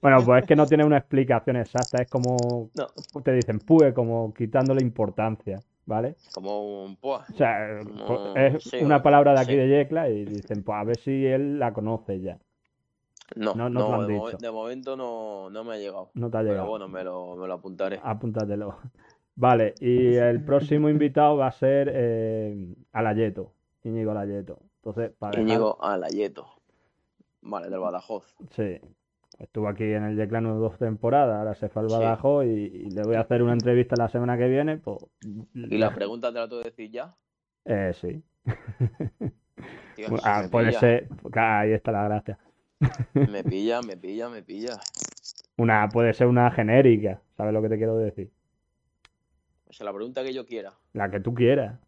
[0.01, 1.99] Bueno, pues es que no tiene una explicación exacta.
[2.01, 2.87] Es como No,
[3.23, 6.15] te dicen Pue, como quitándole importancia, ¿vale?
[6.35, 7.25] como un PUA.
[7.27, 9.57] O sea, pues es sí, una palabra de aquí sí.
[9.57, 12.37] de Yecla y dicen, pues a ver si él la conoce ya.
[13.35, 14.37] No, No, no no, han de, mo- dicho.
[14.37, 16.11] de momento no, no me ha llegado.
[16.13, 16.69] No te ha Pero llegado.
[16.69, 17.99] bueno, me lo, me lo apuntaré.
[18.03, 18.77] Apúntatelo.
[19.35, 23.53] Vale, y el próximo invitado va a ser eh, Alayeto,
[23.83, 24.59] Íñigo Alayeto.
[24.83, 26.45] Entonces, para dejar- Íñigo Alayeto.
[27.45, 28.35] Vale, del Badajoz.
[28.51, 28.79] Sí,
[29.39, 31.95] estuvo aquí en el Yeclano dos temporadas, ahora se fue al Sí.
[31.95, 34.97] Badajoz y, y le voy a hacer una entrevista la semana que viene, pues...
[35.53, 37.13] ¿Y la pregunta te la tengo que decir ya?
[37.65, 38.21] Eh, sí.
[39.95, 42.39] Tío, Ah, puede pilla, ser, claro, ahí está la gracia.
[43.13, 44.79] Me pilla, me pilla, me pilla.
[45.57, 48.31] Una, puede ser una genérica, ¿sabes lo que te quiero decir?
[49.67, 50.73] O sea, la pregunta que yo quiera.
[50.93, 51.79] La que tú quieras.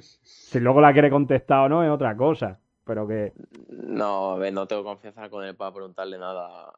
[0.00, 2.60] Si luego la quiere contestar o no es otra cosa.
[2.84, 3.32] Pero que.
[3.68, 6.72] No, a ver, no tengo confianza con él para preguntarle nada.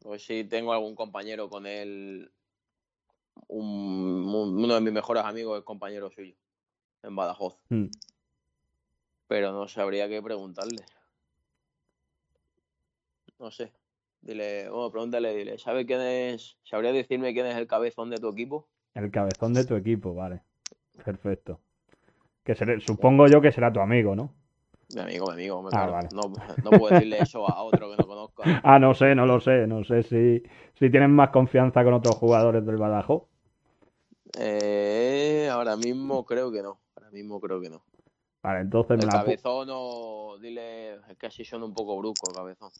[0.00, 2.30] Pues si tengo algún compañero con él.
[3.48, 6.34] un- un- uno de mis mejores amigos es compañero suyo.
[7.02, 7.58] En Badajoz.
[7.70, 7.86] mm,
[9.26, 10.84] Pero no sabría qué preguntarle.
[13.38, 13.72] No sé.
[14.20, 16.56] Dile, bueno, pregúntale, dile, ¿sabe quién es?
[16.62, 18.68] ¿Sabría decirme quién es el cabezón de tu equipo?
[18.94, 20.42] el cabezón de tu equipo, vale.
[21.04, 21.58] Perfecto.
[22.44, 24.34] Que seré- supongo yo que será tu amigo, ¿no?
[24.94, 26.08] Mi amigo, mi amigo, me Ah, vale.
[26.12, 26.28] No,
[26.64, 28.42] no puedo decirle eso a otro que no conozca.
[28.64, 29.66] Ah, no sé, no lo sé.
[29.66, 30.42] No sé si,
[30.74, 33.22] si tienes más confianza con otros jugadores del Badajoz.
[34.38, 36.78] Eh, ahora mismo creo que no.
[36.96, 37.82] Ahora mismo creo que no.
[38.42, 41.96] Vale, entonces me El la pu- cabezón o dile, es que así suena un poco
[41.98, 42.70] brusco el cabezón.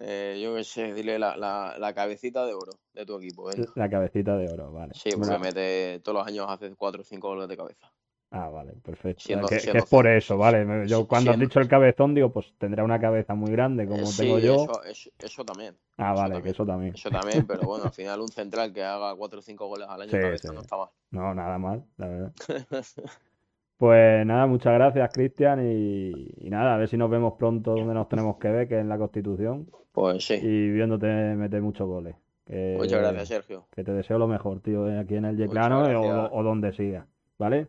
[0.00, 3.70] Eh, yo qué sé, dile la, la, la cabecita de oro de tu equipo, venga.
[3.74, 4.92] la cabecita de oro, vale.
[4.94, 7.92] Sí, porque mete todos los años hace 4 o 5 goles de cabeza.
[8.30, 9.22] Ah, vale, perfecto.
[9.24, 10.86] Siendo- que, que es por eso, vale.
[10.86, 14.06] Yo cuando has dicho el cabezón, digo, pues tendrá una cabeza muy grande como Eh,
[14.06, 14.54] sí, tengo yo.
[14.54, 15.76] Eso, eso, eso también.
[15.96, 16.54] Ah, eso vale, que también.
[16.54, 16.94] eso también.
[16.94, 20.02] Eso también, pero bueno, al final un central que haga 4 o 5 goles al
[20.02, 20.54] año Sí, cabeza sí.
[20.54, 20.88] no está mal.
[21.10, 22.32] No, nada mal, la verdad.
[23.78, 25.60] Pues nada, muchas gracias, Cristian.
[25.64, 28.74] Y, y nada, a ver si nos vemos pronto donde nos tenemos que ver, que
[28.74, 29.70] es en la Constitución.
[29.92, 30.34] Pues sí.
[30.34, 32.16] Y viéndote meter muchos goles.
[32.44, 33.66] Que, Muchas gracias, Sergio.
[33.70, 36.72] que te deseo lo mejor, tío, eh, aquí en el Yeclano eh, o, o donde
[36.72, 37.06] sigas.
[37.38, 37.68] ¿Vale?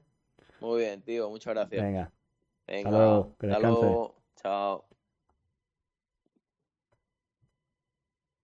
[0.62, 1.84] Muy bien, tío, muchas gracias.
[1.84, 2.12] Venga.
[2.68, 4.16] Venga, luego, que hasta luego.
[4.42, 4.89] Chao.